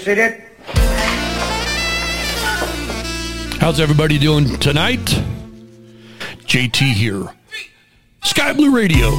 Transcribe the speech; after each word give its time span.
You 0.00 0.06
see 0.06 0.14
that? 0.14 0.40
How's 3.60 3.80
everybody 3.80 4.18
doing 4.18 4.58
tonight? 4.58 5.04
JT 6.46 6.94
here. 6.94 7.28
Sky 8.22 8.54
Blue 8.54 8.74
Radio 8.74 9.10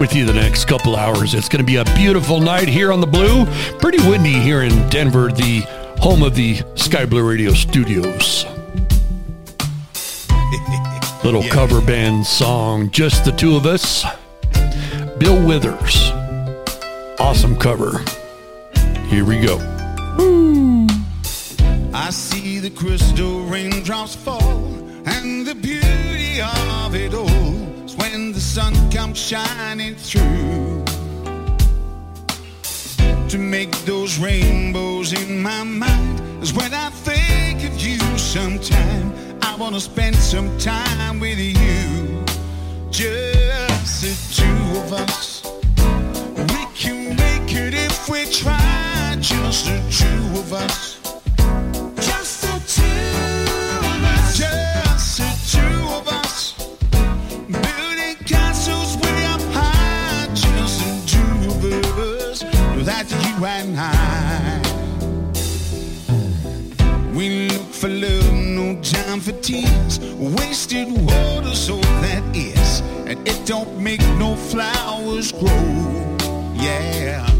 with 0.00 0.12
you 0.12 0.24
the 0.24 0.34
next 0.34 0.64
couple 0.64 0.96
hours. 0.96 1.32
It's 1.32 1.48
going 1.48 1.64
to 1.64 1.64
be 1.64 1.76
a 1.76 1.84
beautiful 1.94 2.40
night 2.40 2.66
here 2.66 2.90
on 2.90 3.00
the 3.00 3.06
Blue. 3.06 3.46
Pretty 3.78 3.98
windy 3.98 4.32
here 4.32 4.62
in 4.62 4.88
Denver, 4.88 5.30
the 5.30 5.60
home 6.00 6.24
of 6.24 6.34
the 6.34 6.60
Sky 6.74 7.06
Blue 7.06 7.28
Radio 7.28 7.52
studios. 7.52 8.44
Little 11.22 11.44
cover 11.50 11.80
band 11.80 12.26
song, 12.26 12.90
Just 12.90 13.24
the 13.24 13.30
Two 13.30 13.54
of 13.54 13.64
Us. 13.64 14.04
Bill 15.18 15.40
Withers. 15.46 16.10
Awesome 17.20 17.56
cover. 17.56 18.02
Here 19.06 19.24
we 19.24 19.40
go. 19.40 19.79
I 21.92 22.10
see 22.10 22.58
the 22.58 22.70
crystal 22.70 23.44
raindrops 23.44 24.14
fall, 24.16 24.64
and 25.06 25.46
the 25.46 25.54
beauty 25.54 26.40
of 26.40 26.94
it 26.94 27.14
all 27.14 27.84
is 27.84 27.94
when 27.96 28.32
the 28.32 28.40
sun 28.40 28.74
comes 28.90 29.18
shining 29.18 29.94
through. 29.94 30.84
To 33.28 33.38
make 33.38 33.70
those 33.84 34.18
rainbows 34.18 35.12
in 35.12 35.40
my 35.40 35.62
mind 35.62 36.42
is 36.42 36.52
when 36.52 36.74
I 36.74 36.90
think 36.90 37.62
of 37.64 37.80
you 37.80 37.98
sometime. 38.18 39.12
I 39.42 39.54
want 39.56 39.74
to 39.76 39.80
spend 39.80 40.16
some 40.16 40.58
time 40.58 41.20
with 41.20 41.38
you, 41.38 42.24
just 42.90 44.02
the 44.02 44.12
two 44.34 44.60
of 44.80 44.92
us. 44.92 45.42
We 46.52 46.66
can 46.74 47.14
make 47.16 47.54
it 47.54 47.74
if 47.74 48.08
we 48.08 48.24
try, 48.32 48.69
just 49.20 49.66
the 49.66 49.78
two 49.90 50.38
of 50.38 50.52
us. 50.52 50.98
Just 51.96 52.42
the 52.42 52.56
two 52.66 52.82
of 53.86 54.02
us. 54.02 54.38
Just 54.38 55.18
the 55.18 55.58
two 55.58 55.78
of 55.92 56.08
us. 56.08 56.54
Building 57.48 58.16
castles 58.24 58.96
way 58.96 59.24
up 59.26 59.42
high. 59.52 60.26
Just 60.32 60.80
the 60.80 60.92
two 61.06 61.50
of 61.50 61.64
us. 61.98 62.44
That's 62.84 63.12
you 63.12 63.44
and 63.44 63.76
I. 63.78 64.60
We 67.14 67.48
look 67.48 67.68
for 67.74 67.88
love, 67.88 68.32
no 68.32 68.80
time 68.80 69.20
for 69.20 69.32
tears. 69.42 70.00
Wasted 70.16 70.88
water, 70.90 71.54
so 71.54 71.76
that 71.76 72.22
is. 72.34 72.80
And 73.06 73.28
it 73.28 73.44
don't 73.44 73.78
make 73.78 74.00
no 74.18 74.34
flowers 74.34 75.32
grow. 75.32 76.16
Yeah. 76.54 77.39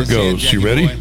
Here 0.00 0.08
Let's 0.08 0.20
hear 0.22 0.30
it, 0.30 0.32
goes. 0.32 0.52
You 0.52 0.60
ready? 0.60 0.99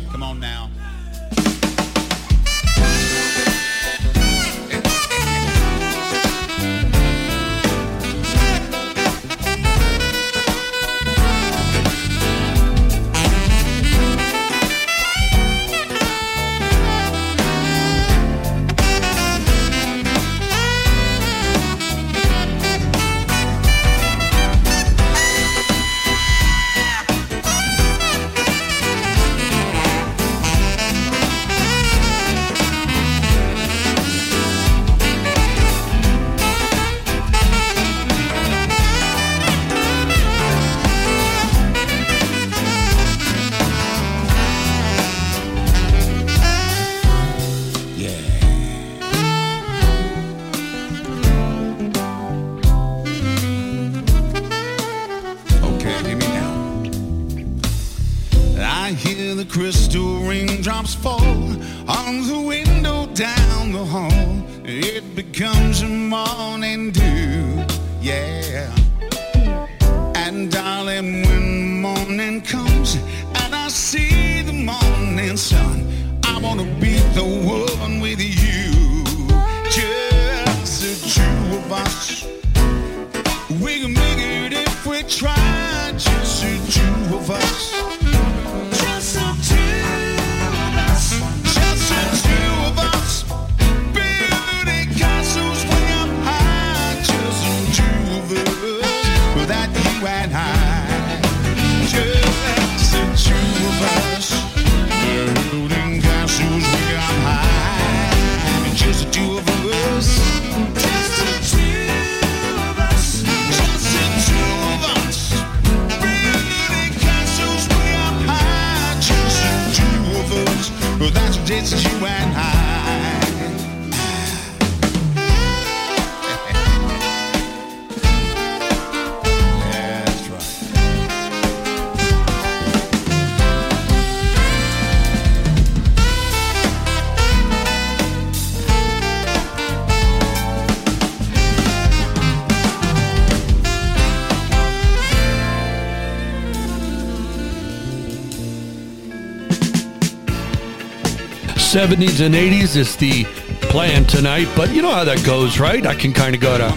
70s 151.70 152.26
and 152.26 152.34
80s 152.34 152.76
is 152.76 152.96
the 152.96 153.26
plan 153.70 154.04
tonight, 154.04 154.48
but 154.56 154.74
you 154.74 154.82
know 154.82 154.90
how 154.90 155.04
that 155.04 155.24
goes, 155.24 155.60
right? 155.60 155.86
I 155.86 155.94
can 155.94 156.12
kind 156.12 156.34
of 156.34 156.42
go 156.42 156.58
to 156.58 156.74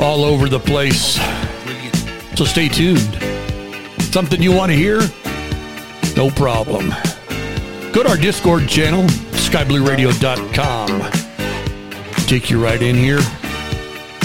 all 0.00 0.22
over 0.22 0.48
the 0.48 0.60
place. 0.60 1.18
So 2.36 2.44
stay 2.44 2.68
tuned. 2.68 3.20
Something 4.00 4.40
you 4.40 4.52
want 4.52 4.70
to 4.70 4.78
hear? 4.78 5.00
No 6.16 6.30
problem. 6.30 6.90
Go 7.92 8.04
to 8.04 8.10
our 8.10 8.16
Discord 8.16 8.68
channel, 8.68 9.02
skyblueradio.com. 9.02 11.10
Take 12.28 12.48
you 12.48 12.62
right 12.62 12.80
in 12.80 12.94
here. 12.94 13.18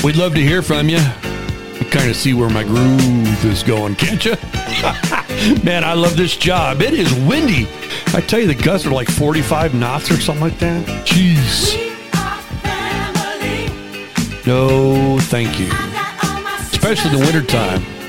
We'd 0.03 0.15
love 0.15 0.35
to 0.35 0.41
hear 0.41 0.61
from 0.61 0.89
you. 0.89 0.99
Kind 1.89 2.11
of 2.11 2.15
see 2.15 2.35
where 2.35 2.51
my 2.51 2.63
groove 2.63 3.45
is 3.45 3.63
going, 3.63 3.95
can't 3.95 4.23
you? 4.23 4.33
Man, 5.63 5.83
I 5.83 5.93
love 5.93 6.15
this 6.15 6.37
job. 6.37 6.83
It 6.83 6.93
is 6.93 7.11
windy 7.27 7.67
I 8.15 8.21
tell 8.21 8.39
you, 8.39 8.45
the 8.47 8.53
gusts 8.53 8.85
are 8.85 8.91
like 8.91 9.09
45 9.09 9.73
knots 9.73 10.11
or 10.11 10.19
something 10.19 10.43
like 10.43 10.59
that. 10.59 10.85
Jeez. 11.05 11.73
No, 14.45 15.17
thank 15.19 15.59
you. 15.59 15.67
Especially 16.71 17.11
in 17.11 17.19
the 17.19 17.25
wintertime. 17.25 18.02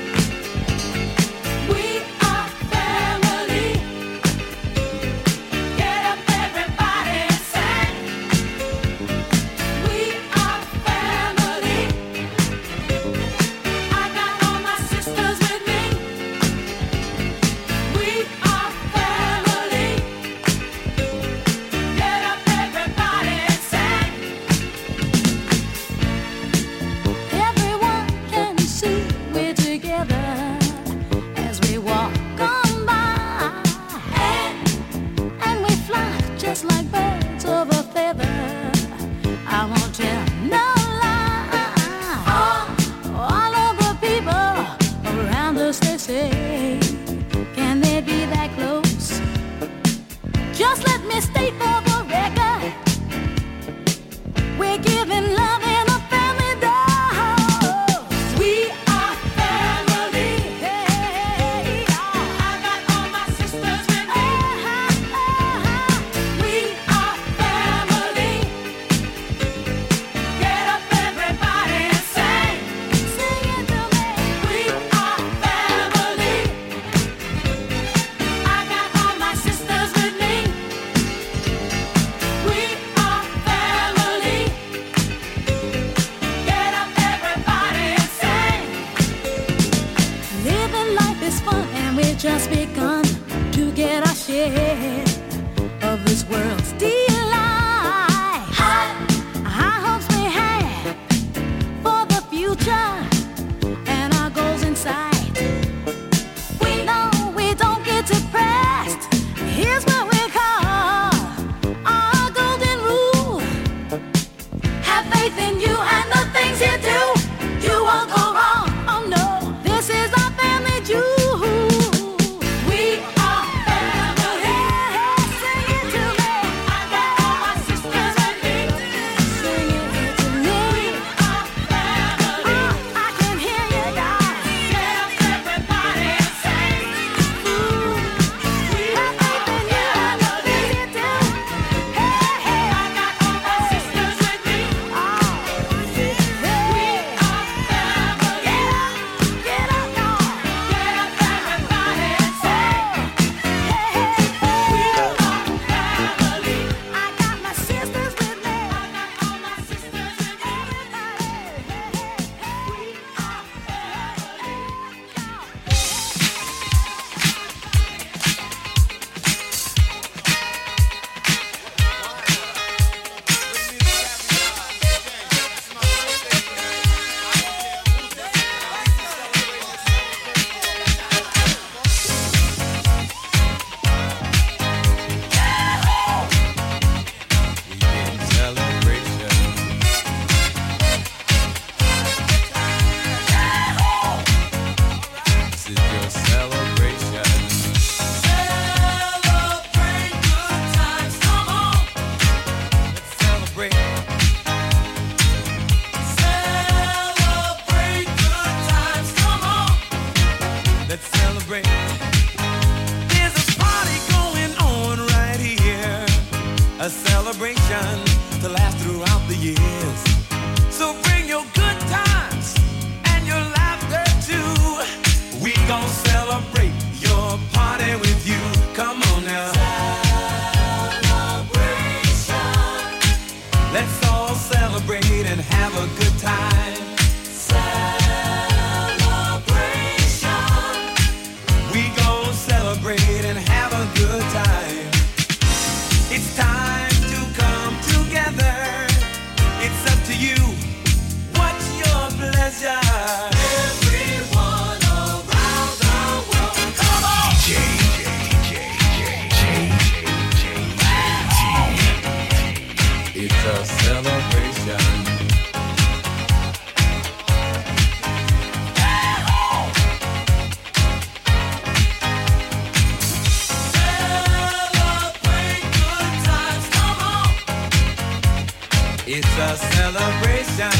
a 279.44 279.56
celebration. 279.56 280.72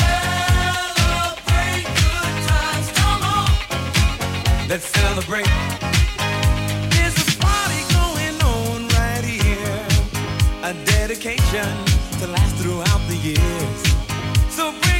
Celebrate 0.00 1.84
good 2.02 2.34
times, 2.48 2.88
come 2.98 3.22
on. 3.36 3.50
Let's 4.68 4.88
celebrate. 5.00 5.52
There's 6.94 7.16
a 7.22 7.26
party 7.44 7.82
going 7.98 8.36
on 8.56 8.88
right 9.00 9.24
here. 9.24 9.80
A 10.62 10.72
dedication 10.96 11.68
to 12.20 12.26
last 12.26 12.54
throughout 12.56 13.02
the 13.08 13.16
years. 13.16 13.80
So 14.56 14.72
bring 14.82 14.97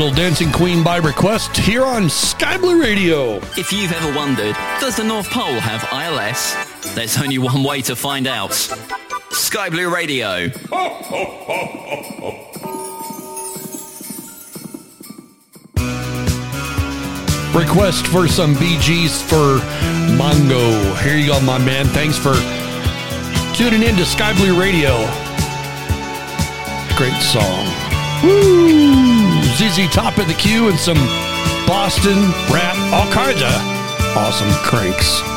little 0.00 0.16
dancing 0.16 0.50
queen 0.50 0.82
by 0.82 0.96
request 0.96 1.54
here 1.54 1.84
on 1.84 2.08
Sky 2.08 2.56
Blue 2.56 2.80
Radio. 2.80 3.36
If 3.58 3.70
you've 3.70 3.92
ever 3.92 4.16
wondered, 4.16 4.56
does 4.80 4.96
the 4.96 5.04
North 5.04 5.28
Pole 5.28 5.60
have 5.60 5.86
ILS? 5.92 6.94
There's 6.94 7.18
only 7.18 7.36
one 7.36 7.62
way 7.62 7.82
to 7.82 7.94
find 7.94 8.26
out. 8.26 8.54
Sky 9.30 9.68
Blue 9.68 9.94
Radio. 9.94 10.44
request 17.52 18.06
for 18.06 18.26
some 18.26 18.54
Bee 18.54 18.78
Gees 18.80 19.20
for 19.20 19.58
Mongo. 20.16 20.98
Here 21.02 21.18
you 21.18 21.26
go, 21.26 21.40
my 21.40 21.58
man. 21.58 21.84
Thanks 21.88 22.16
for 22.16 22.32
tuning 23.54 23.82
in 23.82 23.96
to 23.96 24.06
Sky 24.06 24.32
Blue 24.32 24.58
Radio. 24.58 24.96
Great 26.96 27.20
song. 27.20 27.66
Woo! 28.24 28.79
ZZ 29.60 29.92
Top 29.92 30.16
of 30.16 30.26
the 30.26 30.32
Queue, 30.32 30.70
and 30.70 30.78
some 30.78 30.96
Boston 31.66 32.16
rap. 32.50 32.74
All 32.94 33.12
kinds 33.12 33.42
of 33.42 33.52
Awesome 34.16 34.48
cranks. 34.64 35.29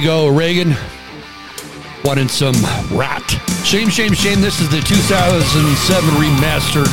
Go, 0.00 0.28
Reagan. 0.28 0.76
Wanted 2.04 2.30
some 2.30 2.54
rat. 2.96 3.28
Shame, 3.64 3.88
shame, 3.88 4.12
shame. 4.12 4.40
This 4.40 4.60
is 4.60 4.68
the 4.70 4.80
2007 4.80 6.08
remastered 6.10 6.86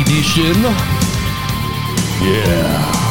edition. 0.00 0.62
Yeah. 2.24 3.07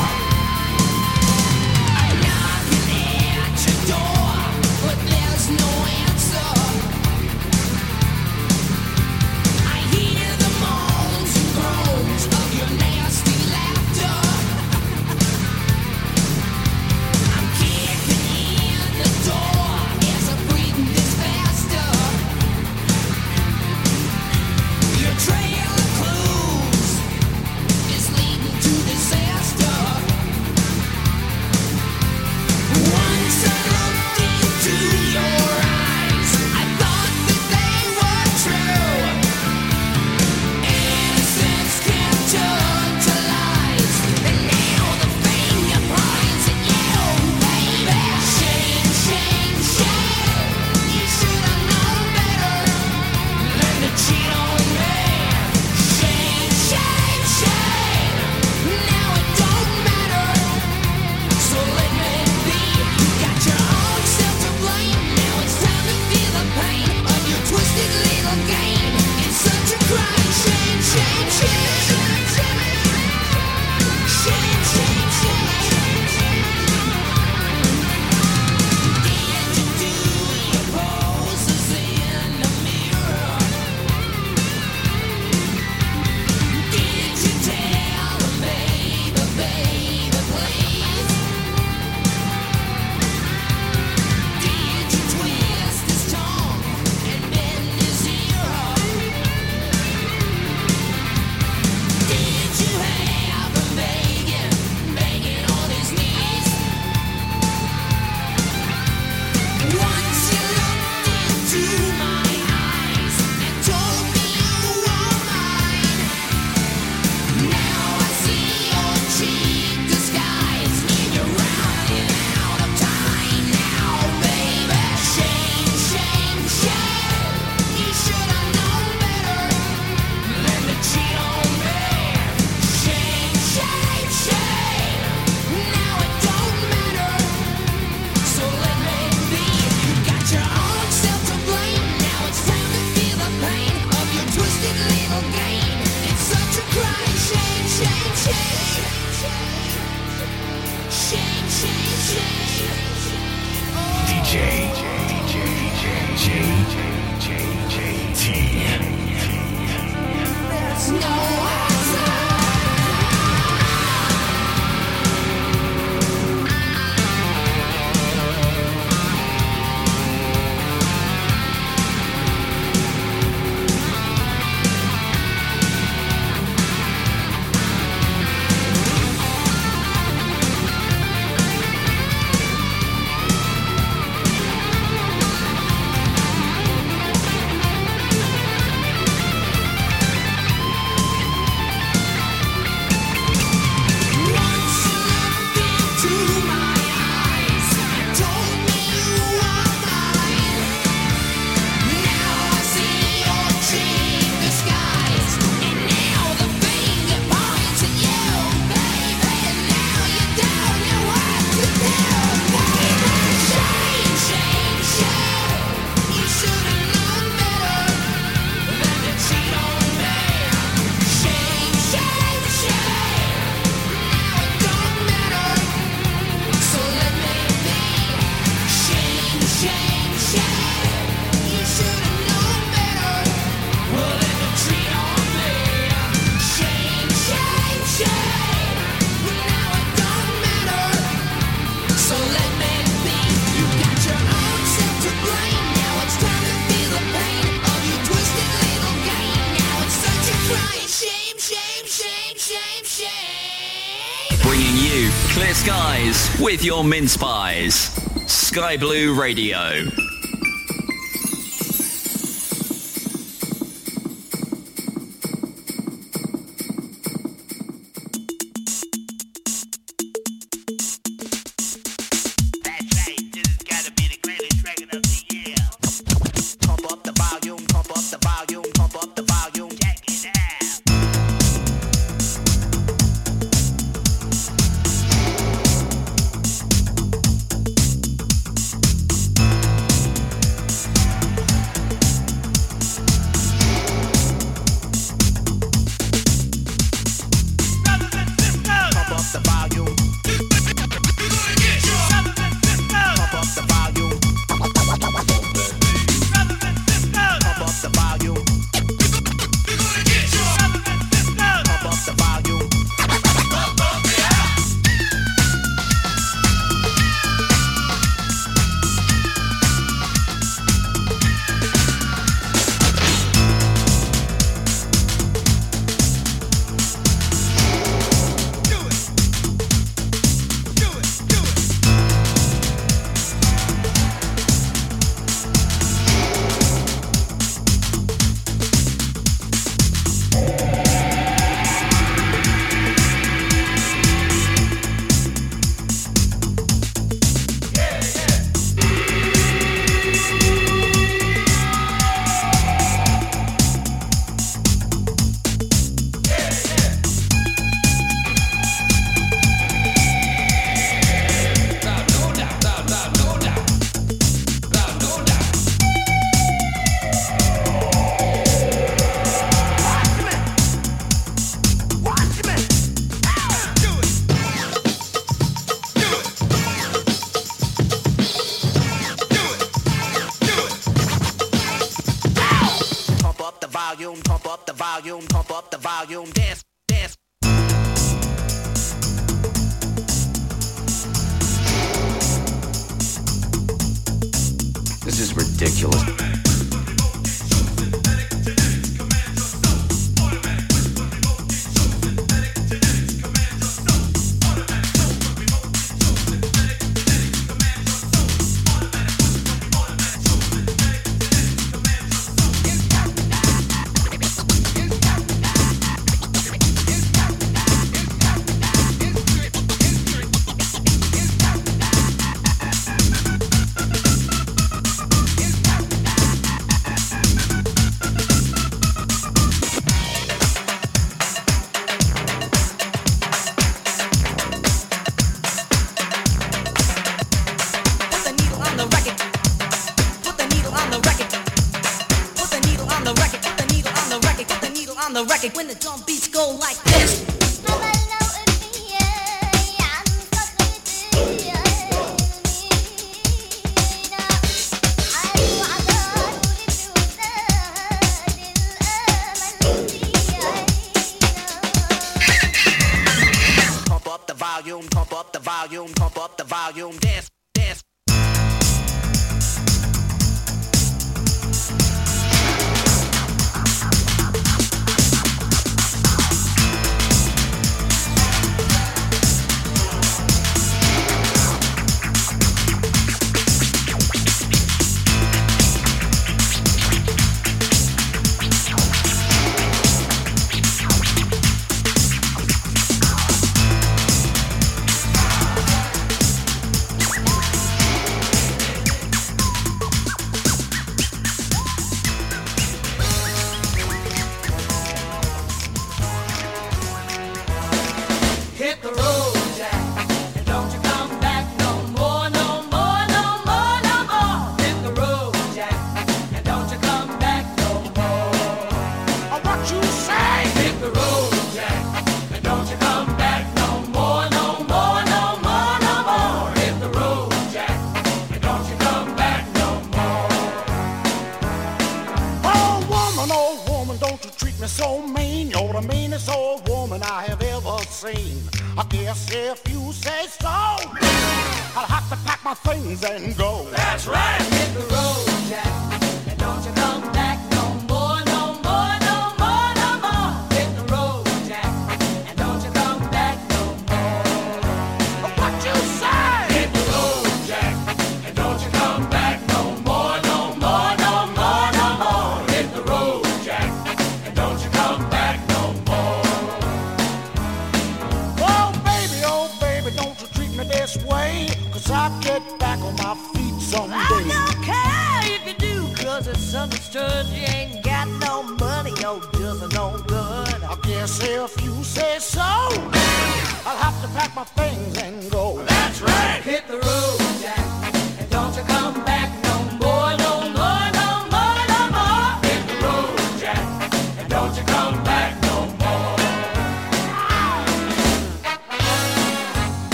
With 256.48 256.64
your 256.64 256.82
mince 256.82 257.18
pies. 257.18 257.92
Sky 258.26 258.78
Blue 258.78 259.14
Radio. 259.14 259.97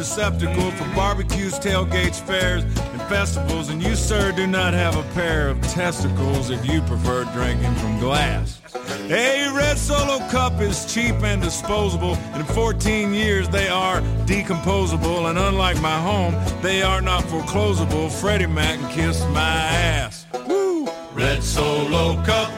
Receptacle 0.00 0.70
for 0.70 0.84
barbecues, 0.94 1.58
tailgates, 1.58 2.22
fairs, 2.26 2.62
and 2.64 3.02
festivals. 3.02 3.68
And 3.68 3.82
you, 3.82 3.94
sir, 3.94 4.32
do 4.32 4.46
not 4.46 4.72
have 4.72 4.96
a 4.96 5.02
pair 5.12 5.50
of 5.50 5.60
testicles 5.60 6.48
if 6.48 6.64
you 6.64 6.80
prefer 6.80 7.24
drinking 7.34 7.74
from 7.74 8.00
glass. 8.00 8.62
A 9.10 9.52
Red 9.54 9.76
Solo 9.76 10.18
Cup 10.30 10.58
is 10.62 10.90
cheap 10.90 11.16
and 11.16 11.42
disposable. 11.42 12.14
In 12.34 12.44
14 12.44 13.12
years, 13.12 13.46
they 13.50 13.68
are 13.68 14.00
decomposable. 14.24 15.28
And 15.28 15.38
unlike 15.38 15.78
my 15.82 15.98
home, 15.98 16.34
they 16.62 16.80
are 16.80 17.02
not 17.02 17.22
foreclosable. 17.24 18.10
Freddie 18.10 18.46
Mac 18.46 18.78
kissed 18.90 19.28
my 19.28 19.52
ass. 19.98 20.24
Woo! 20.48 20.88
Red 21.12 21.42
Solo 21.42 22.14
Cup. 22.24 22.50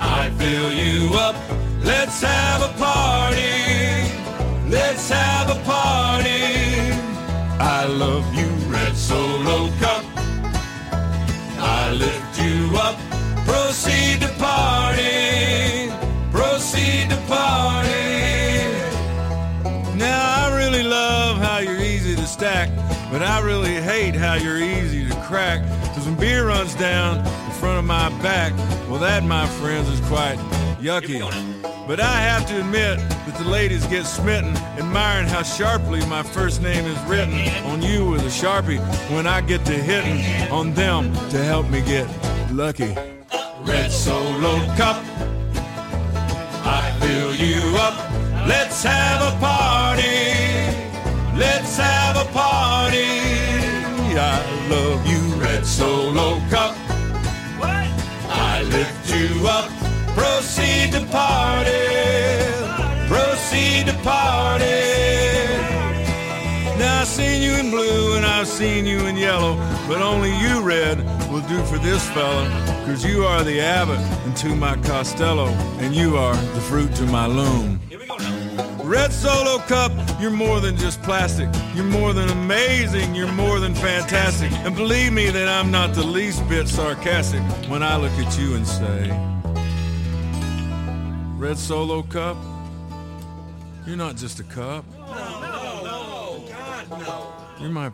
I 0.00 0.28
fill 0.38 0.72
you 0.72 1.14
up. 1.14 1.63
But 23.14 23.22
I 23.22 23.40
really 23.42 23.76
hate 23.76 24.16
how 24.16 24.34
you're 24.34 24.58
easy 24.58 25.08
to 25.08 25.14
crack. 25.20 25.62
Cause 25.94 26.04
when 26.04 26.16
beer 26.16 26.48
runs 26.48 26.74
down 26.74 27.18
in 27.18 27.52
front 27.52 27.78
of 27.78 27.84
my 27.84 28.08
back, 28.20 28.52
well 28.88 28.98
that 28.98 29.22
my 29.22 29.46
friends 29.46 29.88
is 29.88 30.00
quite 30.08 30.36
yucky. 30.80 31.22
But 31.86 32.00
I 32.00 32.16
have 32.16 32.44
to 32.48 32.58
admit 32.58 32.98
that 32.98 33.36
the 33.38 33.48
ladies 33.48 33.86
get 33.86 34.04
smitten, 34.04 34.56
admiring 34.76 35.28
how 35.28 35.44
sharply 35.44 36.04
my 36.06 36.24
first 36.24 36.60
name 36.60 36.86
is 36.86 37.00
written 37.04 37.38
on 37.66 37.82
you 37.82 38.04
with 38.04 38.22
a 38.22 38.34
sharpie 38.42 38.80
when 39.12 39.28
I 39.28 39.42
get 39.42 39.64
to 39.66 39.74
hitting 39.74 40.50
on 40.50 40.74
them 40.74 41.12
to 41.30 41.38
help 41.38 41.70
me 41.70 41.82
get 41.82 42.08
lucky. 42.50 42.96
Red 43.60 43.92
Solo 43.92 44.56
Cup. 44.74 45.00
I 46.66 46.92
fill 46.98 47.32
you 47.36 47.78
up. 47.78 47.94
Let's 48.48 48.82
have 48.82 49.13
Solo 55.74 56.38
Cup. 56.50 56.76
I 58.30 58.62
lift 58.62 59.10
you 59.10 59.48
up. 59.48 59.68
Proceed 60.14 60.92
to 60.92 61.04
party. 61.06 61.84
Proceed 63.08 63.86
to 63.86 63.94
party. 64.04 64.84
Now 66.78 67.00
I've 67.00 67.08
seen 67.08 67.42
you 67.42 67.54
in 67.54 67.70
blue 67.70 68.16
and 68.16 68.24
I've 68.24 68.46
seen 68.46 68.86
you 68.86 69.00
in 69.06 69.16
yellow, 69.16 69.56
but 69.88 70.00
only 70.00 70.30
you, 70.38 70.62
Red, 70.62 70.98
will 71.28 71.46
do 71.48 71.60
for 71.64 71.78
this 71.78 72.08
fella. 72.10 72.48
Cause 72.86 73.04
you 73.04 73.24
are 73.24 73.42
the 73.42 73.60
Abbott 73.60 73.98
into 74.26 74.54
my 74.54 74.76
Costello, 74.76 75.48
and 75.80 75.92
you 75.92 76.16
are 76.16 76.36
the 76.36 76.60
fruit 76.60 76.94
to 76.94 77.02
my 77.06 77.26
loom. 77.26 77.80
Red 78.84 79.12
Solo 79.12 79.58
Cup, 79.66 79.90
you're 80.20 80.30
more 80.30 80.60
than 80.60 80.76
just 80.76 81.02
plastic. 81.02 81.48
You're 81.74 81.84
more 81.84 82.12
than 82.12 82.28
amazing. 82.30 83.14
You're 83.14 83.32
more 83.32 83.60
than 83.60 83.74
fantastic. 83.74 84.50
And 84.52 84.74
believe 84.74 85.12
me 85.12 85.30
that 85.30 85.48
I'm 85.48 85.70
not 85.70 85.94
the 85.94 86.04
least 86.04 86.48
bit 86.48 86.68
sarcastic 86.68 87.42
when 87.68 87.82
I 87.82 87.96
look 87.96 88.12
at 88.12 88.38
you 88.38 88.54
and 88.54 88.66
say, 88.66 89.10
Red 91.36 91.58
Solo 91.58 92.02
Cup, 92.02 92.36
you're 93.86 93.96
not 93.96 94.16
just 94.16 94.40
a 94.40 94.44
cup. 94.44 94.84
No, 94.92 95.04
no, 95.82 96.44
God 96.48 96.90
no. 96.90 97.32
You're 97.60 97.70
my, 97.70 97.92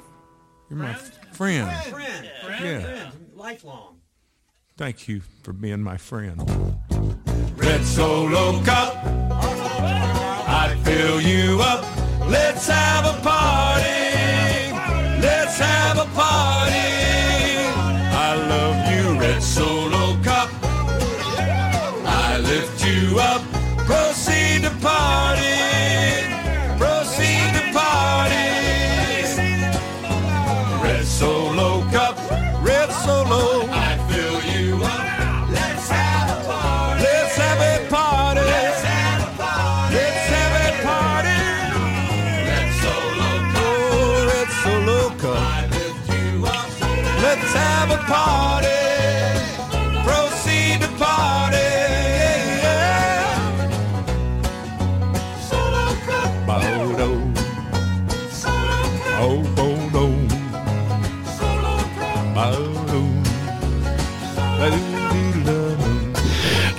you're 0.69 0.79
my 0.79 0.95
friend. 1.33 1.71
Friend. 1.85 2.31
Yeah. 2.63 2.81
Friend. 2.81 3.13
Lifelong. 3.35 3.97
Thank 4.77 5.09
you 5.09 5.21
for 5.43 5.53
being 5.53 5.83
my 5.83 5.97
friend. 5.97 6.41
Red 7.57 7.85
Solo 7.85 8.63
Cup, 8.63 8.97
I 9.05 10.75
fill 10.85 11.21
you 11.21 11.61
up. 11.61 12.00
Let's 12.31 12.69
have 12.69 13.07
a 13.07 13.21
party. 13.23 14.71
Let's 15.21 15.59
have 15.59 15.99
a 15.99 16.09
party. 16.15 16.91
I 18.29 18.35
love 18.53 18.79
you, 18.93 19.19
Red 19.21 19.43
Solo 19.43 20.17
Cup. 20.23 20.49
I 22.07 22.39
lift 22.39 22.85
you 22.87 23.19
up. 23.19 23.43
Proceed 23.85 24.63
to 24.63 24.71
party. 24.79 25.59
Proceed 26.79 27.49
to 27.57 27.65
party. 27.73 28.51
Red 30.85 31.05
Solo 31.05 31.83
Cup, 31.91 32.17
Red 32.63 32.91
Solo. 32.93 33.67
I 33.73 33.90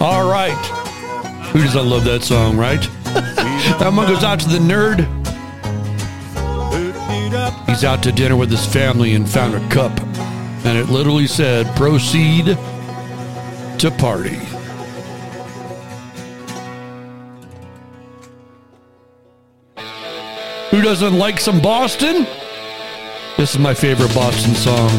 All 0.02 0.28
right. 0.28 0.52
Who 1.54 1.62
doesn't 1.62 1.90
love 1.90 2.04
that 2.06 2.24
song, 2.24 2.58
right? 2.58 2.82
that 3.06 3.94
one 3.96 4.08
goes 4.08 4.24
out 4.24 4.40
to 4.42 4.50
the 4.50 4.58
nerd. 4.58 5.08
He's 7.68 7.86
out 7.86 8.04
to 8.04 8.12
dinner 8.12 8.36
with 8.36 8.52
his 8.52 8.66
family 8.66 9.14
and 9.14 9.30
found 9.30 9.54
a 9.54 9.70
cup. 9.70 10.11
And 10.64 10.78
it 10.78 10.90
literally 10.90 11.28
said, 11.28 11.68
proceed 11.76 12.58
to 13.80 13.92
party. 13.98 14.40
Who 20.70 20.82
doesn't 20.82 21.18
like 21.18 21.40
some 21.40 21.60
Boston? 21.62 22.26
This 23.38 23.54
is 23.54 23.60
my 23.60 23.74
favorite 23.74 24.14
Boston 24.14 24.54
song. 24.54 24.90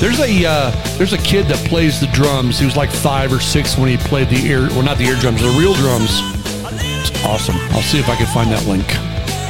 There's 0.00 0.20
a 0.20 0.46
uh, 0.46 0.70
there's 0.96 1.12
a 1.12 1.18
kid 1.18 1.46
that 1.46 1.58
plays 1.68 2.00
the 2.00 2.06
drums. 2.08 2.58
He 2.58 2.64
was 2.64 2.76
like 2.76 2.90
five 2.90 3.32
or 3.32 3.40
six 3.40 3.76
when 3.76 3.88
he 3.88 3.96
played 3.96 4.28
the 4.28 4.46
ear, 4.46 4.68
well, 4.68 4.82
not 4.82 4.98
the 4.98 5.04
ear 5.04 5.16
drums, 5.16 5.42
the 5.42 5.48
real 5.58 5.74
drums. 5.74 6.20
It's 6.74 7.24
awesome. 7.24 7.56
I'll 7.72 7.82
see 7.82 7.98
if 7.98 8.08
I 8.08 8.16
can 8.16 8.26
find 8.26 8.50
that 8.50 8.66
link. 8.66 8.86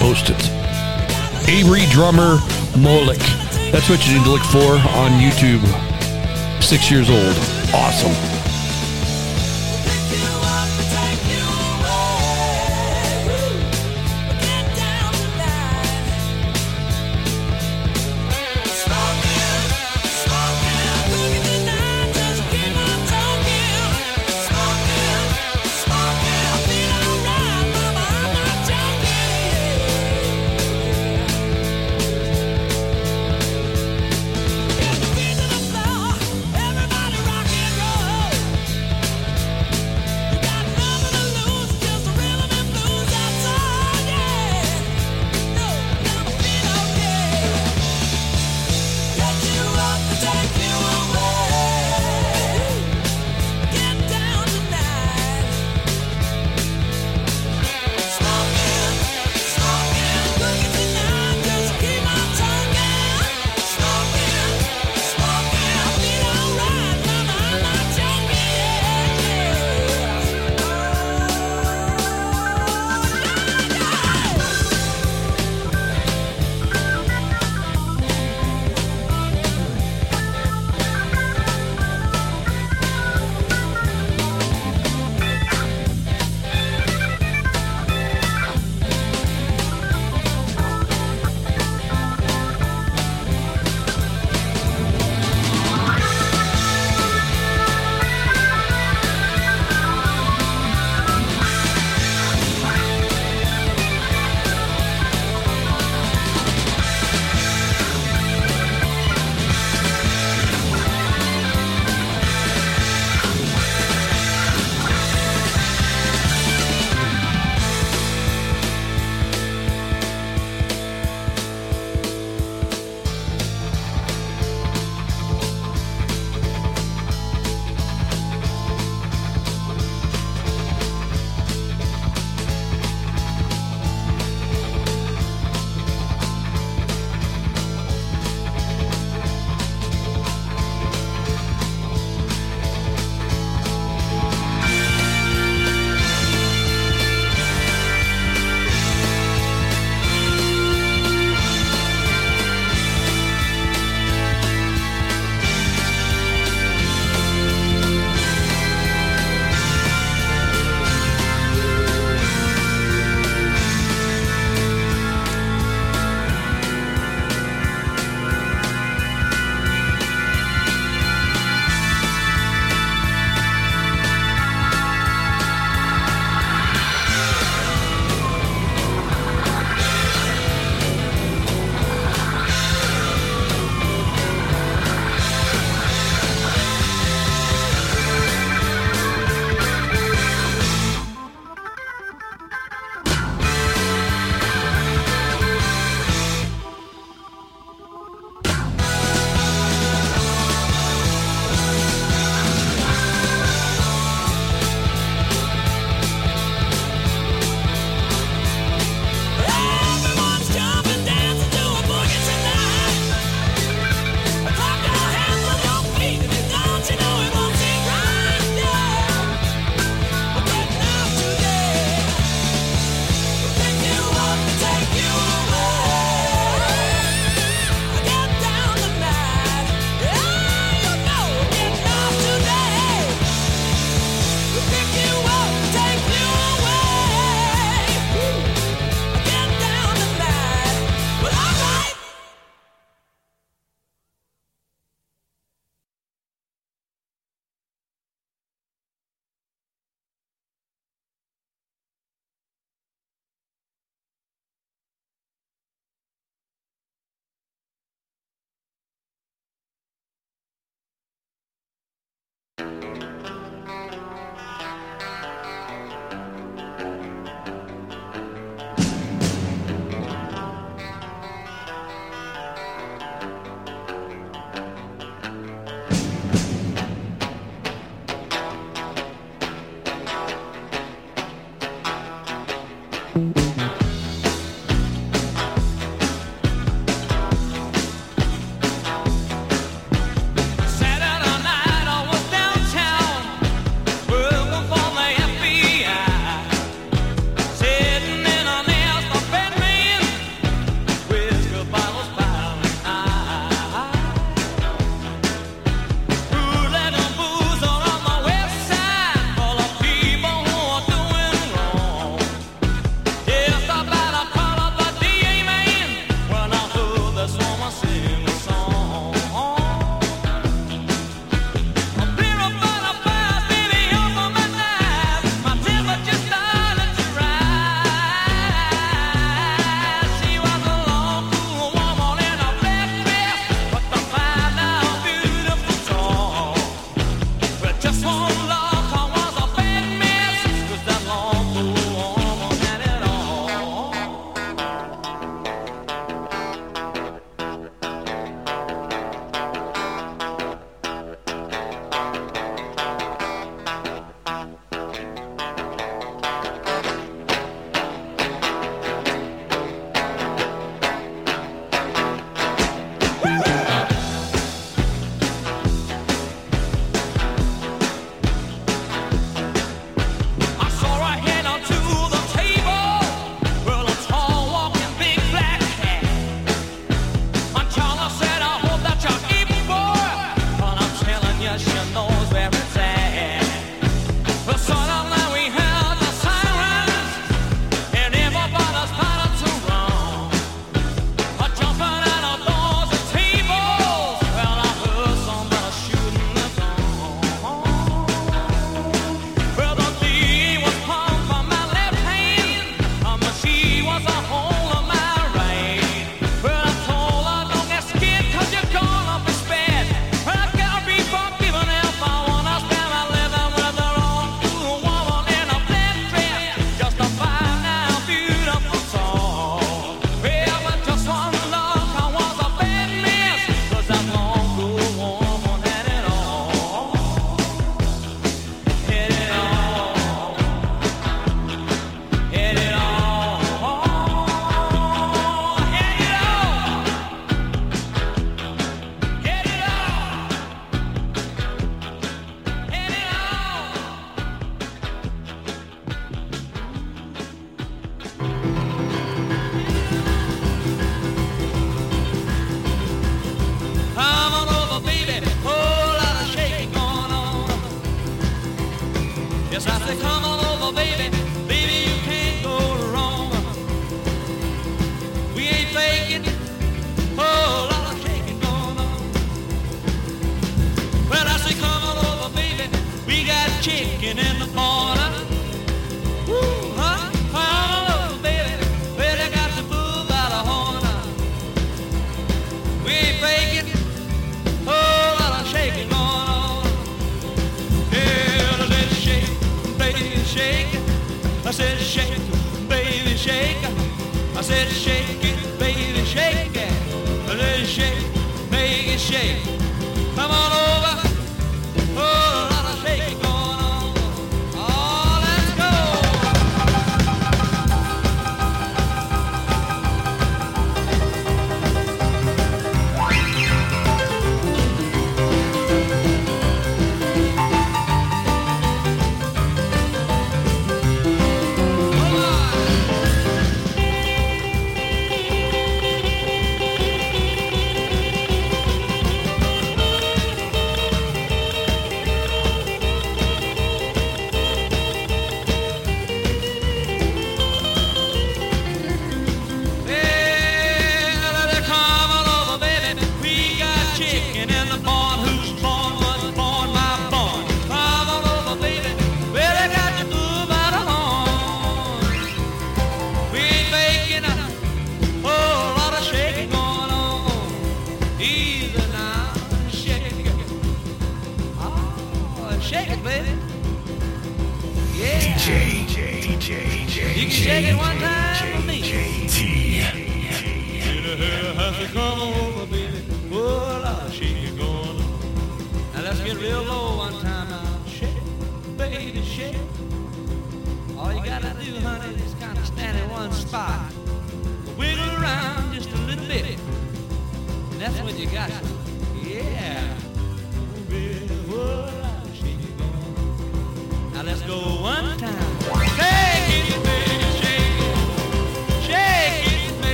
Post 0.00 0.30
it. 0.30 1.48
Avery 1.48 1.86
drummer 1.90 2.38
Molek. 2.76 3.43
That's 3.74 3.88
what 3.88 4.06
you 4.06 4.16
need 4.16 4.22
to 4.22 4.30
look 4.30 4.44
for 4.44 4.74
on 4.96 5.10
YouTube. 5.18 5.60
Six 6.62 6.92
years 6.92 7.10
old. 7.10 7.36
Awesome. 7.74 8.33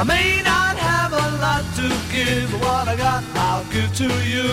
I 0.00 0.02
may 0.02 0.40
not 0.42 0.78
have 0.78 1.12
a 1.12 1.26
lot 1.44 1.62
to 1.76 1.86
give, 2.10 2.50
but 2.52 2.60
what 2.62 2.88
I 2.88 2.96
got 2.96 3.22
I'll 3.34 3.64
give 3.70 3.94
to 3.96 4.08
you. 4.24 4.48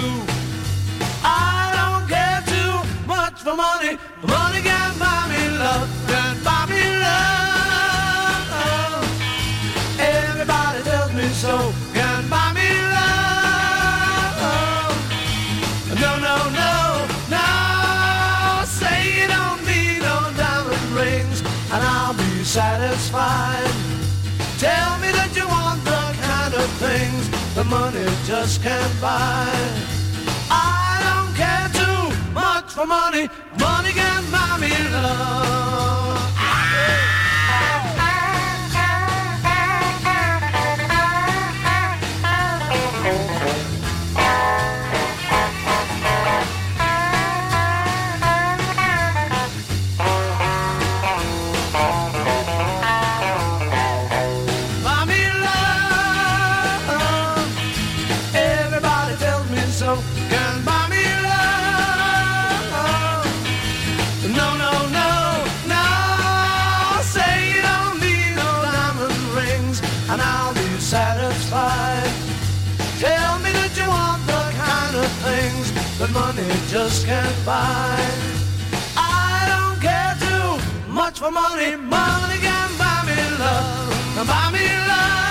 I 1.24 1.72
don't 1.80 2.06
care 2.12 2.44
too 2.52 2.84
much 3.08 3.40
for 3.48 3.56
money, 3.56 3.98
money 4.28 4.60
can 4.60 4.92
buy 5.00 5.24
me 5.32 5.48
love, 5.56 5.88
can 6.12 6.36
buy 6.44 6.66
me 6.68 6.84
love. 7.00 8.44
Everybody 9.98 10.84
tells 10.84 11.14
me 11.14 11.30
so, 11.30 11.72
can 11.94 12.28
buy 12.28 12.52
me 12.52 12.68
love. 12.98 14.36
No, 15.96 16.12
no, 16.28 16.36
no, 16.60 17.08
no. 17.32 17.48
Say 18.66 19.00
you 19.22 19.28
don't 19.32 19.64
need 19.64 20.00
no 20.04 20.30
diamond 20.36 20.92
rings, 20.92 21.40
and 21.72 21.82
I'll 21.88 22.14
be 22.16 22.44
satisfied. 22.44 23.77
Tell 24.60 24.98
me 24.98 25.12
that 25.12 25.32
you 25.36 25.48
want 25.48 25.84
the 25.86 26.04
kind 26.26 26.54
of 26.56 26.68
things 26.82 27.30
the 27.54 27.64
money 27.64 28.06
just 28.26 28.64
can't 28.64 29.00
buy. 29.00 29.54
I 30.50 30.98
don't 31.06 31.34
care 31.38 31.70
too 31.78 32.34
much 32.34 32.74
for 32.74 32.88
money. 32.88 33.30
Money 33.60 33.92
can 33.92 34.24
buy 34.32 34.58
me 34.60 34.74
love. 34.92 36.37
Just 76.78 77.08
can't 77.08 77.38
buy. 77.44 77.98
I 78.96 79.48
don't 79.52 79.80
care 79.82 80.16
too 80.26 80.92
much 80.94 81.18
for 81.18 81.32
money. 81.32 81.76
Money 81.76 82.38
can 82.48 82.70
buy 82.78 83.00
me 83.08 83.18
love. 83.42 84.28
Buy 84.28 84.52
me 84.52 84.66
love. 84.88 85.27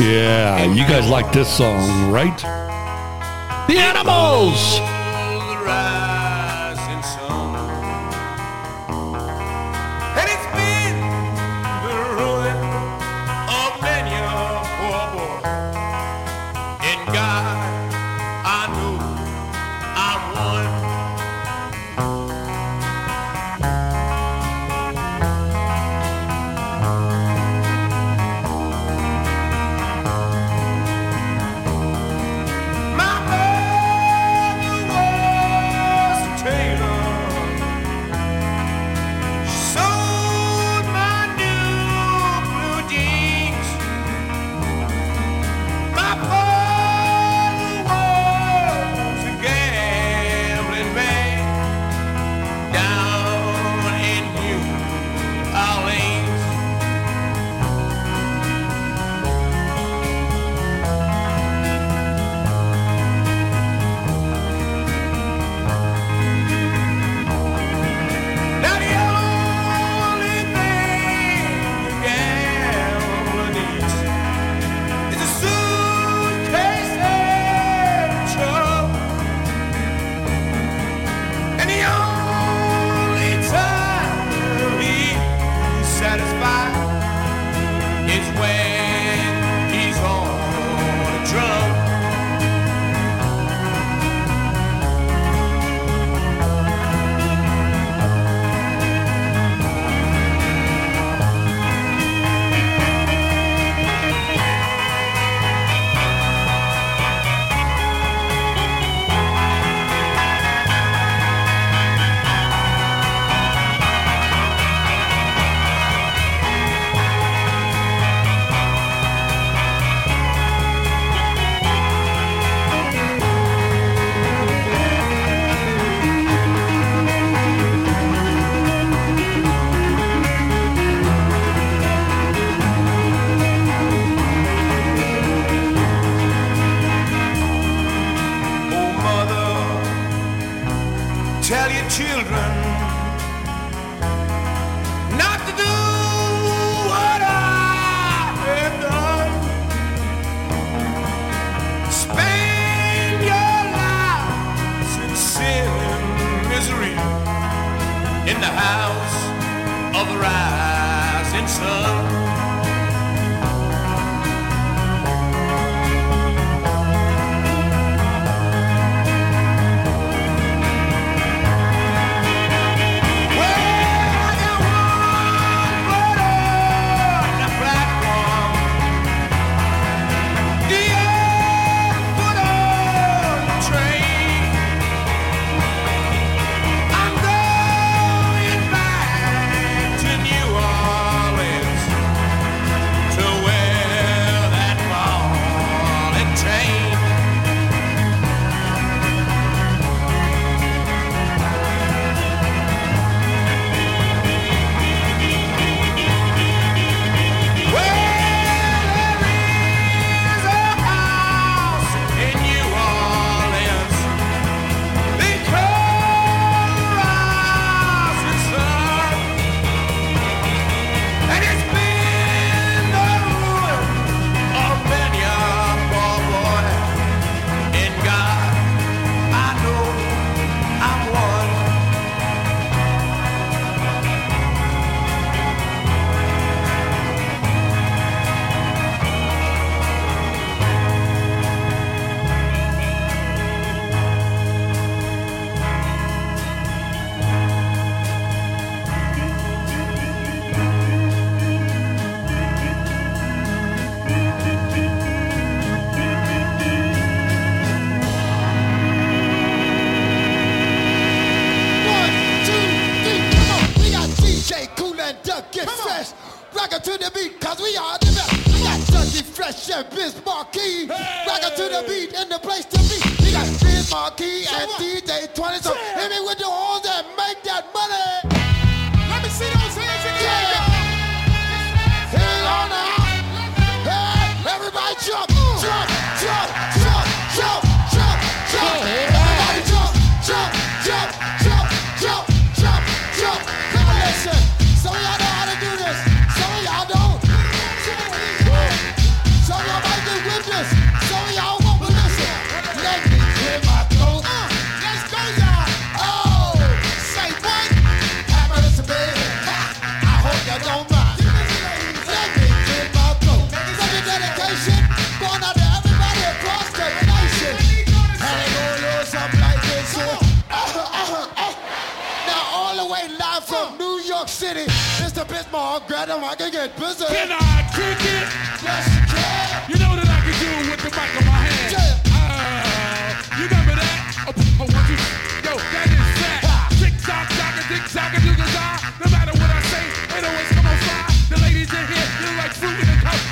Yeah, 0.00 0.64
you 0.72 0.82
guys 0.86 1.08
like 1.08 1.32
this 1.32 1.48
song, 1.48 2.10
right? 2.10 2.38
The 3.68 3.78
Animals! 3.78 4.95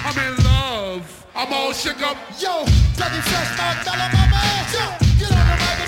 I'm 0.07 0.19
in 0.19 0.45
love. 0.45 1.27
I'm 1.35 1.53
all 1.53 1.73
shook 1.73 2.03
up. 2.03 2.17
Yo, 2.39 2.65
Dougie 2.95 3.23
Fresh, 3.23 3.59
my 3.59 3.75
fella, 3.83 4.09
my 4.13 4.29
man. 4.29 4.65
Yo, 4.73 4.85
get 5.19 5.33
on 5.33 5.47
the 5.49 5.57
mic 5.57 5.84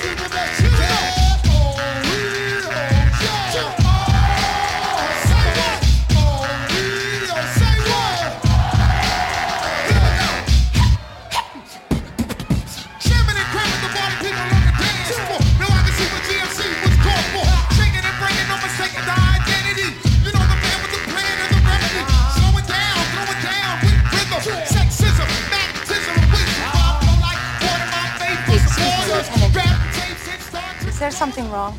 something 31.16 31.50
wrong? 31.50 31.78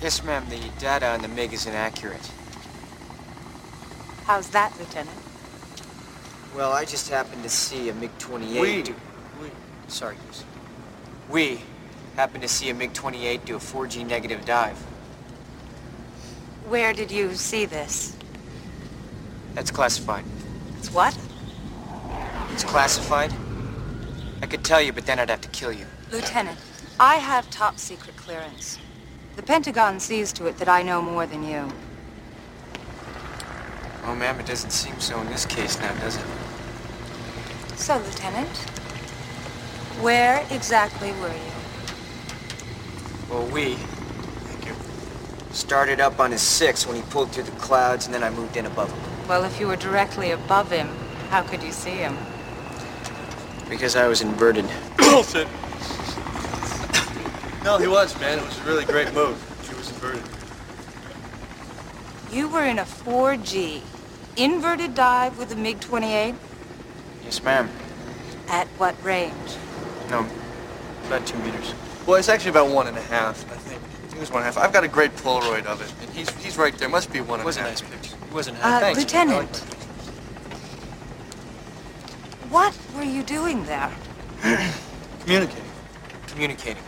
Yes, 0.00 0.24
ma'am. 0.24 0.46
The 0.48 0.60
data 0.78 1.08
on 1.08 1.20
the 1.20 1.28
MiG 1.28 1.52
is 1.52 1.66
inaccurate. 1.66 2.30
How's 4.24 4.48
that, 4.50 4.72
Lieutenant? 4.78 5.16
Well, 6.56 6.72
I 6.72 6.84
just 6.84 7.08
happened 7.10 7.42
to 7.42 7.48
see 7.48 7.88
a 7.90 7.94
MiG-28 7.94 8.60
We. 8.60 8.82
do... 8.82 8.94
Sorry, 9.88 10.16
Goose. 10.26 10.44
We 11.28 11.60
happened 12.16 12.42
to 12.42 12.48
see 12.48 12.70
a 12.70 12.74
MiG-28 12.74 13.44
do 13.44 13.56
a 13.56 13.58
4G 13.58 14.06
negative 14.06 14.44
dive. 14.44 14.76
Where 16.66 16.92
did 16.92 17.10
you 17.10 17.34
see 17.34 17.64
this? 17.64 18.16
That's 19.54 19.70
classified. 19.70 20.24
It's 20.78 20.92
what? 20.92 21.16
It's 22.52 22.64
classified? 22.64 23.32
I 24.42 24.46
could 24.46 24.64
tell 24.64 24.80
you, 24.80 24.92
but 24.92 25.06
then 25.06 25.18
I'd 25.18 25.30
have 25.30 25.40
to 25.42 25.48
kill 25.48 25.72
you. 25.72 25.86
Lieutenant, 26.10 26.58
I 27.00 27.16
have 27.16 27.48
top 27.48 27.78
secret 27.78 28.16
clearance. 28.16 28.76
The 29.36 29.42
Pentagon 29.42 30.00
sees 30.00 30.32
to 30.32 30.46
it 30.46 30.58
that 30.58 30.68
I 30.68 30.82
know 30.82 31.00
more 31.00 31.26
than 31.26 31.44
you. 31.44 31.68
Oh, 34.04 34.16
ma'am, 34.16 34.40
it 34.40 34.46
doesn't 34.46 34.70
seem 34.70 34.98
so 34.98 35.20
in 35.20 35.28
this 35.28 35.46
case 35.46 35.78
now, 35.78 35.94
does 36.00 36.16
it? 36.16 36.24
So, 37.76 37.98
Lieutenant, 37.98 38.48
where 40.00 40.44
exactly 40.50 41.12
were 41.12 41.28
you? 41.28 41.52
Well, 43.30 43.46
we... 43.46 43.74
Thank 43.74 44.66
you. 44.66 44.74
Started 45.54 46.00
up 46.00 46.18
on 46.18 46.32
his 46.32 46.42
six 46.42 46.84
when 46.84 46.96
he 46.96 47.02
pulled 47.02 47.30
through 47.30 47.44
the 47.44 47.52
clouds, 47.52 48.06
and 48.06 48.14
then 48.14 48.24
I 48.24 48.30
moved 48.30 48.56
in 48.56 48.66
above 48.66 48.90
him. 48.90 49.28
Well, 49.28 49.44
if 49.44 49.60
you 49.60 49.68
were 49.68 49.76
directly 49.76 50.32
above 50.32 50.72
him, 50.72 50.88
how 51.30 51.42
could 51.42 51.62
you 51.62 51.70
see 51.70 51.90
him? 51.90 52.16
Because 53.68 53.94
I 53.94 54.08
was 54.08 54.20
inverted. 54.20 54.64
Bullshit. 54.96 55.46
No, 57.64 57.78
he 57.78 57.86
was, 57.86 58.18
man. 58.20 58.38
It 58.38 58.44
was 58.44 58.58
a 58.58 58.62
really 58.62 58.84
great 58.84 59.12
move. 59.14 59.36
He 59.68 59.74
was 59.74 59.90
inverted. 59.90 60.22
You 62.32 62.48
were 62.48 62.64
in 62.64 62.78
a 62.78 62.84
4G 62.84 63.80
inverted 64.36 64.94
dive 64.94 65.38
with 65.38 65.52
a 65.52 65.56
MiG-28? 65.56 66.34
Yes, 67.24 67.42
ma'am. 67.42 67.68
At 68.48 68.66
what 68.78 68.94
range? 69.02 69.34
No, 70.10 70.26
about 71.06 71.26
two 71.26 71.38
meters. 71.38 71.74
Well, 72.06 72.16
it's 72.16 72.28
actually 72.28 72.50
about 72.50 72.70
one 72.70 72.86
and 72.86 72.96
a 72.96 73.02
half, 73.02 73.44
I 73.50 73.56
think. 73.56 73.82
I 73.82 73.86
think 74.02 74.14
it 74.14 74.20
was 74.20 74.30
one 74.30 74.42
and 74.42 74.48
a 74.50 74.52
half. 74.54 74.62
I've 74.64 74.72
got 74.72 74.84
a 74.84 74.88
great 74.88 75.14
Polaroid 75.16 75.66
of 75.66 75.82
it, 75.82 75.92
and 76.00 76.10
he's 76.16 76.30
he's 76.42 76.56
right 76.56 76.76
there. 76.78 76.88
Must 76.88 77.12
be 77.12 77.20
one 77.20 77.40
and 77.40 77.48
a 77.48 77.52
half. 77.52 77.58
It 77.58 77.58
was 77.58 77.58
a 77.58 77.62
nice 77.62 77.80
picture. 77.82 78.16
It 78.26 78.32
wasn't 78.32 78.58
Uh, 78.64 78.80
Thanks. 78.80 78.98
Lieutenant. 79.00 79.56
What 82.50 82.74
were 82.96 83.02
you 83.02 83.22
doing 83.22 83.64
there? 83.66 83.90
Communicating. 85.20 85.64
Communicating. 86.28 86.82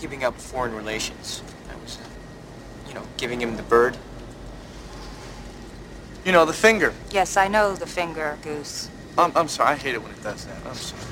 Keeping 0.00 0.22
up 0.22 0.34
foreign 0.40 0.74
relations. 0.76 1.42
I 1.68 1.74
was, 1.82 1.98
uh, 1.98 2.88
you 2.88 2.94
know, 2.94 3.02
giving 3.16 3.40
him 3.40 3.56
the 3.56 3.64
bird. 3.64 3.96
You 6.24 6.30
know, 6.30 6.44
the 6.44 6.52
finger. 6.52 6.94
Yes, 7.10 7.36
I 7.36 7.48
know 7.48 7.74
the 7.74 7.86
finger, 7.86 8.38
Goose. 8.42 8.90
I'm, 9.16 9.32
I'm 9.34 9.48
sorry. 9.48 9.70
I 9.70 9.74
hate 9.74 9.94
it 9.96 10.02
when 10.02 10.12
it 10.12 10.22
does 10.22 10.44
that. 10.44 10.56
I'm 10.64 10.74
sorry. 10.74 11.02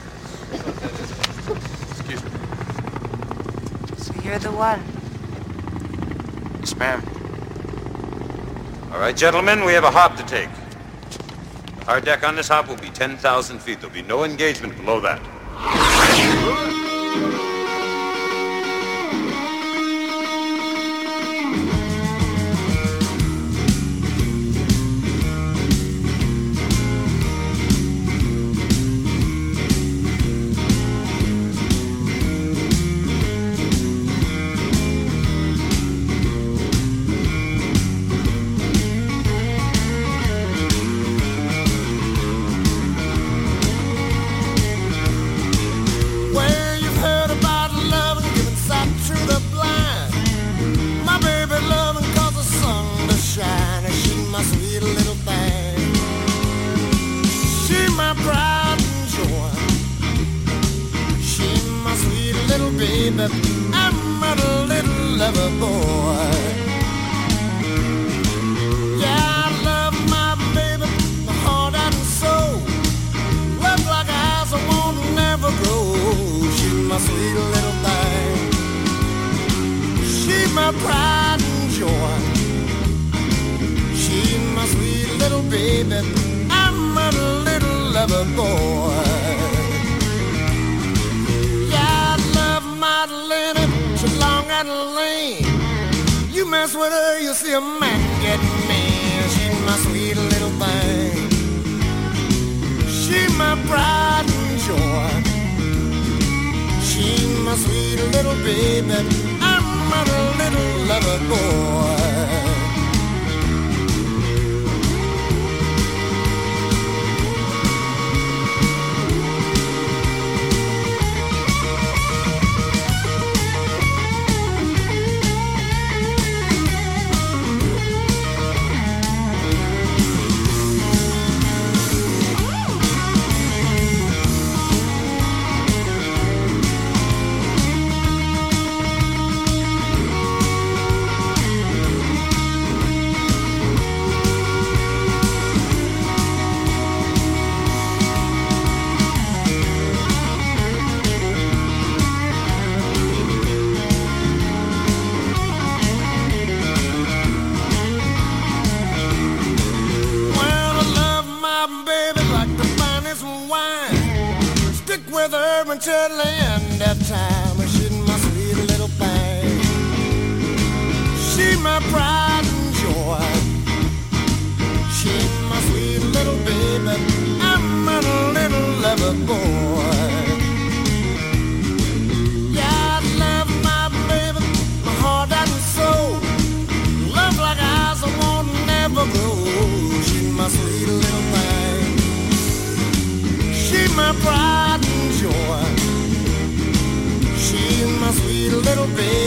Excuse 1.90 2.22
me. 2.22 2.30
So 3.96 4.14
you're 4.22 4.38
the 4.38 4.52
one. 4.52 4.80
Yes, 6.60 6.76
ma'am. 6.76 7.02
All 8.92 9.00
right, 9.00 9.16
gentlemen, 9.16 9.64
we 9.64 9.72
have 9.72 9.84
a 9.84 9.90
hop 9.90 10.16
to 10.16 10.22
take. 10.26 10.48
Our 11.88 12.00
deck 12.00 12.22
on 12.22 12.36
this 12.36 12.46
hop 12.46 12.68
will 12.68 12.76
be 12.76 12.90
10,000 12.90 13.58
feet. 13.58 13.80
There'll 13.80 13.92
be 13.92 14.02
no 14.02 14.22
engagement 14.22 14.76
below 14.76 15.00
that. 15.00 15.20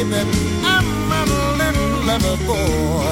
Baby. 0.03 0.29
I'm 0.63 1.11
a 1.11 1.25
little 1.57 2.05
lover 2.05 2.37
boy. 2.45 3.08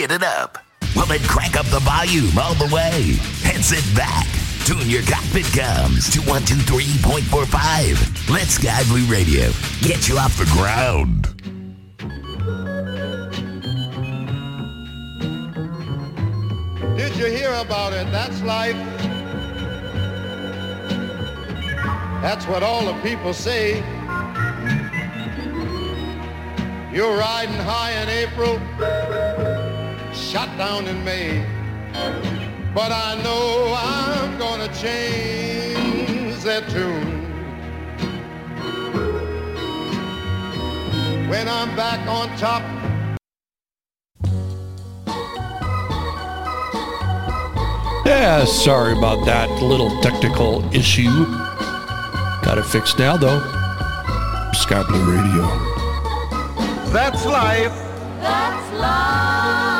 Get 0.00 0.12
it 0.12 0.22
up? 0.22 0.56
Well, 0.96 1.04
then 1.04 1.20
crank 1.20 1.58
up 1.58 1.66
the 1.66 1.80
volume 1.80 2.38
all 2.38 2.54
the 2.54 2.74
way 2.74 3.18
and 3.44 3.62
sit 3.62 3.84
back. 3.94 4.26
Tune 4.64 4.88
your 4.88 5.02
cockpit 5.02 5.44
comes 5.52 6.08
to 6.14 6.20
123.45. 6.20 8.30
Let 8.30 8.46
Sky 8.46 8.82
Blue 8.84 9.04
Radio 9.12 9.50
get 9.82 10.08
you 10.08 10.16
off 10.16 10.38
the 10.38 10.46
ground. 10.56 11.24
Did 16.96 17.14
you 17.16 17.26
hear 17.26 17.52
about 17.52 17.92
it? 17.92 18.10
That's 18.10 18.40
life. 18.40 18.78
That's 22.22 22.46
what 22.46 22.62
all 22.62 22.86
the 22.86 22.94
people 23.02 23.34
say. 23.34 23.84
You're 26.92 27.16
riding 27.16 27.54
high 27.54 27.92
in 28.02 28.08
April, 28.08 28.58
shot 30.30 30.56
down 30.56 30.86
in 30.86 31.04
May. 31.04 31.44
But 32.72 32.92
I 32.92 33.20
know 33.24 33.74
I'm 33.76 34.38
gonna 34.38 34.72
change 34.74 36.36
that 36.44 36.68
tune. 36.68 37.26
When 41.28 41.48
I'm 41.48 41.74
back 41.74 42.06
on 42.06 42.28
top 42.38 42.62
Yeah, 48.06 48.44
sorry 48.44 48.92
about 48.96 49.24
that 49.26 49.48
little 49.62 49.90
technical 50.00 50.64
issue. 50.72 51.24
Got 52.44 52.58
it 52.58 52.66
fixed 52.66 53.00
now, 53.00 53.16
though. 53.16 53.40
Sky 54.52 54.84
Blue 54.84 55.04
Radio. 55.12 55.42
That's 56.92 57.24
life. 57.26 57.74
That's 58.20 58.80
life. 58.80 59.79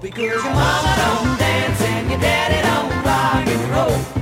roll. 0.00 0.24
Your 0.24 0.42
mama 0.42 0.94
don't 0.96 1.38
dance 1.38 1.80
and 1.82 2.10
your 2.10 2.20
daddy 2.20 2.62
don't 2.62 3.04
rock 3.04 3.46
and 3.46 3.70
roll. 3.70 4.21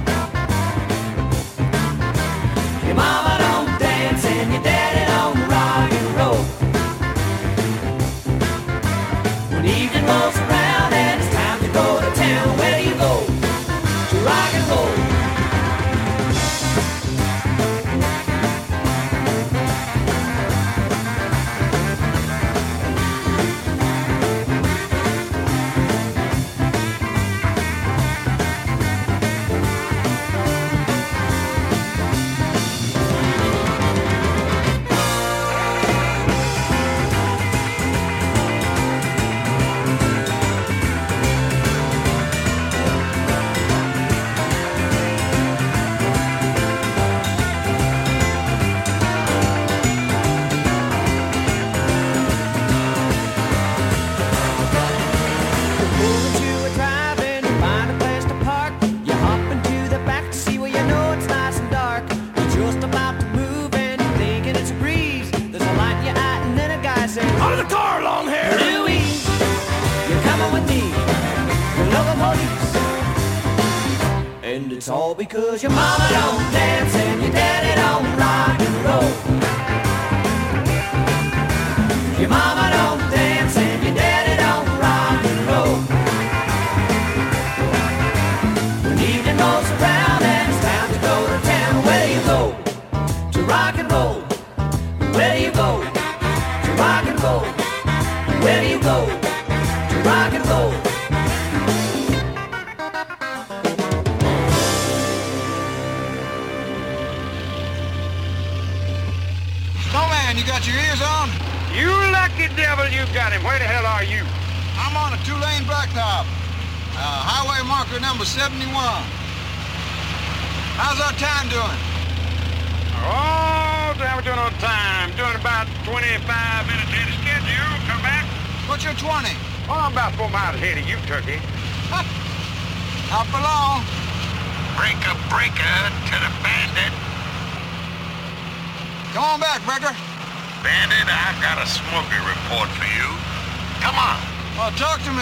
All 74.90 75.14
because 75.14 75.62
your 75.62 75.70
mama 75.72 76.06
don't 76.10 76.52
dance 76.52 76.79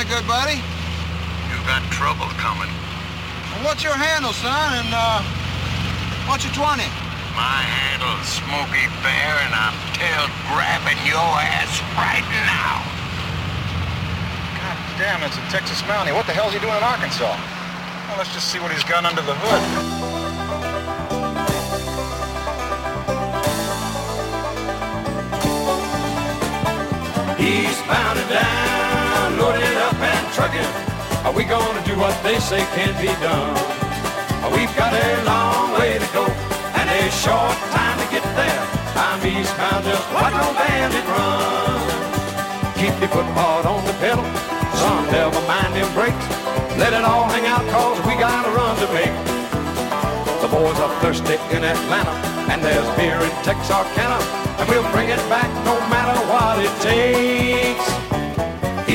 good 0.09 0.27
buddy. 0.27 0.57
You 1.53 1.57
got 1.69 1.85
trouble 1.93 2.33
coming. 2.41 2.73
Well, 3.53 3.69
what's 3.69 3.85
your 3.85 3.93
handle, 3.93 4.33
son? 4.33 4.81
And, 4.81 4.89
uh, 4.89 5.21
what's 6.25 6.49
your 6.49 6.55
20? 6.57 6.81
My 7.37 7.61
handle's 7.61 8.25
Smokey 8.41 8.89
Bear, 9.05 9.33
and 9.45 9.53
I'm 9.53 9.77
tail 9.93 10.25
grabbing 10.49 10.97
your 11.05 11.21
ass 11.21 11.85
right 11.93 12.25
now. 12.49 12.81
God 14.57 14.79
damn, 14.97 15.21
it's 15.29 15.37
a 15.37 15.45
Texas 15.53 15.85
Mountie. 15.85 16.17
What 16.17 16.25
the 16.25 16.33
hell's 16.33 16.55
he 16.55 16.59
doing 16.59 16.75
in 16.75 16.83
Arkansas? 16.83 17.37
Well, 18.09 18.17
let's 18.17 18.33
just 18.33 18.49
see 18.49 18.59
what 18.59 18.73
he's 18.73 18.85
got 18.85 19.05
under 19.05 19.21
the 19.21 19.37
hood. 19.37 19.63
Eastbound 27.39 28.19
and 28.19 28.31
down, 28.31 28.49
loaded 28.49 28.57
up 28.57 28.63
and 28.63 28.68
trucking. 30.39 30.70
Are 31.27 31.35
we 31.35 31.43
gonna 31.43 31.82
do 31.82 31.98
what 31.98 32.15
they 32.23 32.39
say 32.39 32.62
can't 32.78 32.94
be 33.02 33.10
done? 33.19 33.59
We've 34.55 34.70
got 34.78 34.94
a 34.94 35.09
long 35.27 35.74
way 35.74 35.98
to 35.98 36.09
go 36.15 36.24
and 36.78 36.86
a 36.86 37.02
short 37.10 37.59
time 37.74 37.98
to 37.98 38.06
get 38.15 38.23
there. 38.39 38.62
I'm 38.94 39.19
eastbound, 39.27 39.82
just 39.82 40.06
watch 40.15 40.35
no 40.39 40.48
bandit 40.55 41.06
run. 41.10 41.82
Keep 42.78 42.94
your 43.02 43.10
foot 43.10 43.27
hard 43.35 43.66
on 43.66 43.82
the 43.82 43.94
pedal, 43.98 44.23
son, 44.78 45.10
never 45.10 45.43
mind 45.51 45.74
them 45.74 45.90
brakes. 45.98 46.27
Let 46.78 46.94
it 46.94 47.02
all 47.02 47.27
hang 47.35 47.47
out 47.51 47.66
cause 47.74 47.98
we 48.06 48.15
got 48.15 48.47
a 48.47 48.51
run 48.55 48.78
to 48.78 48.89
make. 48.94 49.16
The 50.39 50.48
boys 50.55 50.78
are 50.78 50.94
thirsty 51.02 51.35
in 51.51 51.66
Atlanta, 51.66 52.15
and 52.47 52.62
there's 52.62 52.89
beer 52.94 53.19
in 53.19 53.35
Texarkana, 53.43 54.23
and 54.59 54.69
we'll 54.70 54.89
bring 54.94 55.09
it 55.10 55.23
back 55.27 55.51
no 55.66 55.74
matter 55.90 56.16
what 56.31 56.62
it 56.62 56.74
takes. 56.81 58.08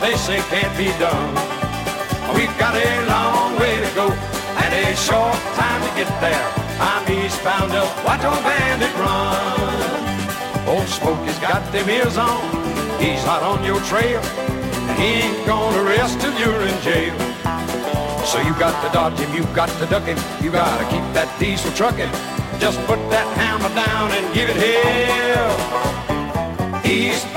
They 0.00 0.16
say 0.16 0.38
can't 0.48 0.74
be 0.76 0.88
done? 0.98 1.34
We've 2.34 2.56
got 2.58 2.74
a 2.74 3.06
long 3.06 3.58
way 3.60 3.76
to 3.76 3.90
go 3.94 4.08
and 4.08 4.72
a 4.72 4.96
short 4.96 5.36
time 5.58 5.80
to 5.82 5.90
get 5.98 6.10
there. 6.20 6.48
I'm 6.80 7.04
eastbound 7.10 7.72
up, 7.72 7.90
watch 8.04 8.24
old 8.24 8.42
bandit 8.42 8.94
run. 8.96 10.68
Old 10.68 10.88
Smokey's 10.88 11.38
got 11.38 11.60
them 11.72 11.90
ears 11.90 12.16
on, 12.16 12.40
he's 12.98 13.22
hot 13.24 13.42
on 13.42 13.64
your 13.64 13.80
trail. 13.82 14.22
He 14.96 15.26
ain't 15.26 15.46
gonna 15.46 15.82
rest 15.82 16.20
till 16.20 16.32
you're 16.38 16.62
in 16.62 16.80
jail. 16.82 17.14
So 18.24 18.40
you 18.40 18.54
got 18.58 18.74
to 18.82 18.92
dodge 18.92 19.18
him, 19.18 19.34
you 19.34 19.44
got 19.54 19.68
to 19.80 19.86
duck 19.86 20.04
him, 20.04 20.18
you 20.42 20.50
gotta 20.50 20.84
keep 20.84 21.04
that 21.12 21.28
diesel 21.38 21.72
trucking. 21.72 22.10
Just 22.58 22.78
put 22.86 22.98
that 23.10 23.26
hammer 23.36 23.68
down 23.74 24.10
and 24.12 24.32
give 24.32 24.48
it 24.48 24.56
hell. 24.56 25.52
Eastbound 26.86 27.31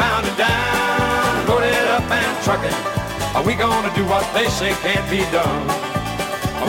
trucking. 2.45 2.77
Are 3.33 3.43
we 3.43 3.55
gonna 3.55 3.91
do 3.95 4.05
what 4.05 4.23
they 4.35 4.47
say 4.47 4.71
can't 4.85 5.09
be 5.09 5.21
done? 5.33 5.65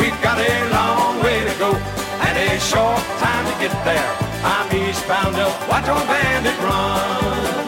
We've 0.01 0.21
got 0.23 0.39
a 0.39 0.55
long 0.73 1.23
way 1.23 1.45
to 1.45 1.55
go 1.59 1.71
and 2.27 2.35
a 2.49 2.59
short 2.59 3.03
time 3.21 3.45
to 3.45 3.55
get 3.61 3.75
there. 3.85 4.13
I'm 4.43 4.75
eastbound 4.75 5.37
up, 5.37 5.53
watch 5.69 5.87
on 5.89 6.07
bandit 6.07 6.59
run. 6.65 7.66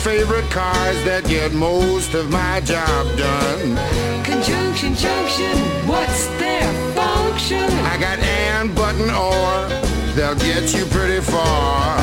Favorite 0.00 0.48
cars 0.50 1.04
that 1.04 1.24
get 1.26 1.52
most 1.52 2.14
of 2.14 2.30
my 2.30 2.60
job 2.60 3.06
done. 3.18 3.76
Conjunction, 4.24 4.94
junction, 4.94 5.58
what's 5.86 6.26
their 6.38 6.72
function? 6.94 7.64
I 7.84 7.98
got 8.00 8.18
and, 8.18 8.74
button, 8.74 9.10
or. 9.10 9.68
They'll 10.14 10.36
get 10.36 10.72
you 10.74 10.86
pretty 10.86 11.20
far. 11.20 11.98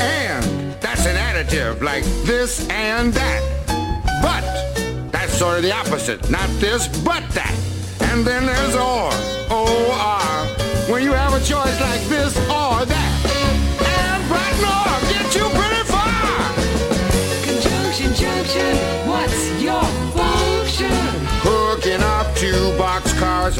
And 0.00 0.74
that's 0.80 1.06
an 1.06 1.14
additive 1.14 1.80
like 1.80 2.02
this 2.24 2.68
and 2.70 3.12
that. 3.12 3.40
But 4.20 4.42
that's 5.12 5.38
sort 5.38 5.58
of 5.58 5.62
the 5.62 5.72
opposite. 5.72 6.28
Not 6.30 6.48
this, 6.58 6.88
but 7.04 7.22
that. 7.30 7.54
And 8.00 8.26
then 8.26 8.46
there's 8.46 8.74
or. 8.74 9.10
O-R. 9.50 10.46
When 10.90 11.04
you 11.04 11.12
have 11.12 11.34
a 11.34 11.40
choice 11.44 11.80
like 11.80 12.02
this 12.08 12.37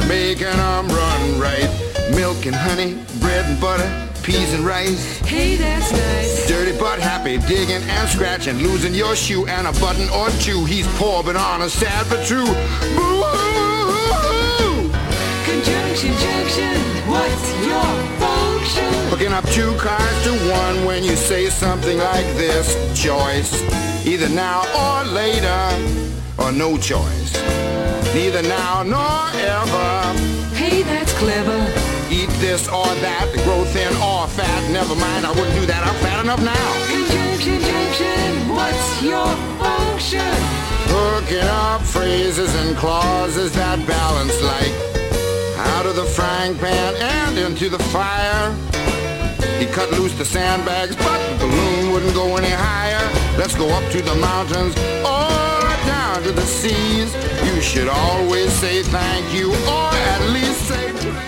making 0.09 0.47
them 0.47 0.89
run 0.89 1.39
right. 1.39 1.69
Milk 2.17 2.47
and 2.47 2.57
honey, 2.57 2.95
bread 3.21 3.45
and 3.45 3.61
butter, 3.61 3.89
peas 4.23 4.55
and 4.55 4.65
rice. 4.65 5.19
Hey, 5.19 5.57
that's 5.57 5.93
nice. 5.93 6.49
Dirty 6.49 6.77
but 6.79 6.99
happy, 6.99 7.37
digging 7.47 7.83
and 7.83 8.09
scratching, 8.09 8.57
losing 8.59 8.95
your 8.95 9.15
shoe 9.15 9.47
and 9.47 9.67
a 9.67 9.73
button 9.79 10.09
or 10.11 10.31
two. 10.41 10.65
He's 10.65 10.87
poor 10.97 11.23
but 11.23 11.37
honest, 11.37 11.79
sad 11.79 12.07
but 12.09 12.25
true. 12.27 12.47
Boo-hoo! 12.97 14.91
Conjunction, 15.45 16.15
junction, 16.17 16.75
what's 17.07 17.67
your 17.67 17.93
function? 18.19 18.89
Hooking 19.11 19.33
up 19.33 19.45
two 19.51 19.77
cars 19.77 20.25
to 20.25 20.33
one 20.51 20.87
when 20.87 21.05
you 21.05 21.17
say 21.17 21.51
something 21.51 21.99
like 21.99 22.27
this. 22.37 22.75
Choice, 23.01 23.63
either 24.07 24.29
now 24.31 24.65
or 24.75 25.05
later, 25.13 25.69
or 26.39 26.51
no 26.51 26.79
choice. 26.79 27.68
Neither 28.15 28.43
now 28.43 28.83
nor 28.83 29.29
ever. 29.35 30.19
Hey, 30.55 30.83
that's 30.83 31.13
clever. 31.19 31.59
Eat 32.11 32.31
this 32.41 32.67
or 32.69 32.89
that, 33.05 33.29
grow 33.45 33.65
thin 33.65 33.93
or 34.01 34.27
fat. 34.29 34.71
Never 34.73 34.95
mind, 34.95 35.27
I 35.27 35.31
wouldn't 35.31 35.55
do 35.55 35.67
that. 35.67 35.87
I'm 35.87 35.95
fat 36.03 36.25
enough 36.25 36.43
now. 36.43 36.69
Conjunction, 36.89 37.61
junction, 37.61 38.49
what's 38.49 39.03
your 39.03 39.29
function? 39.61 40.35
Hooking 40.89 41.49
up 41.49 41.83
phrases 41.83 42.55
and 42.55 42.77
clauses 42.77 43.53
that 43.53 43.79
balance 43.87 44.41
like 44.43 44.73
out 45.77 45.87
of 45.87 45.97
the 45.97 46.05
frying 46.05 46.57
pan 46.57 46.95
and 46.97 47.39
into 47.39 47.69
the 47.69 47.79
fire. 47.95 48.55
He 49.59 49.67
cut 49.67 49.91
loose 49.93 50.17
the 50.17 50.25
sandbags, 50.25 50.97
but 50.97 51.19
the 51.39 51.47
balloon 51.47 51.93
wouldn't 51.93 52.15
go 52.15 52.37
any 52.37 52.51
higher. 52.51 53.05
Let's 53.37 53.55
go 53.55 53.69
up 53.69 53.85
to 53.93 54.01
the 54.01 54.15
mountains 54.15 54.75
or 55.05 55.48
to 56.23 56.33
the 56.33 56.47
seas. 56.47 57.15
You 57.45 57.61
should 57.61 57.89
always 57.89 58.51
say 58.53 58.83
thank 58.83 59.33
you 59.35 59.51
or 59.51 59.91
at 59.93 60.31
least 60.33 60.67
say 60.67 61.28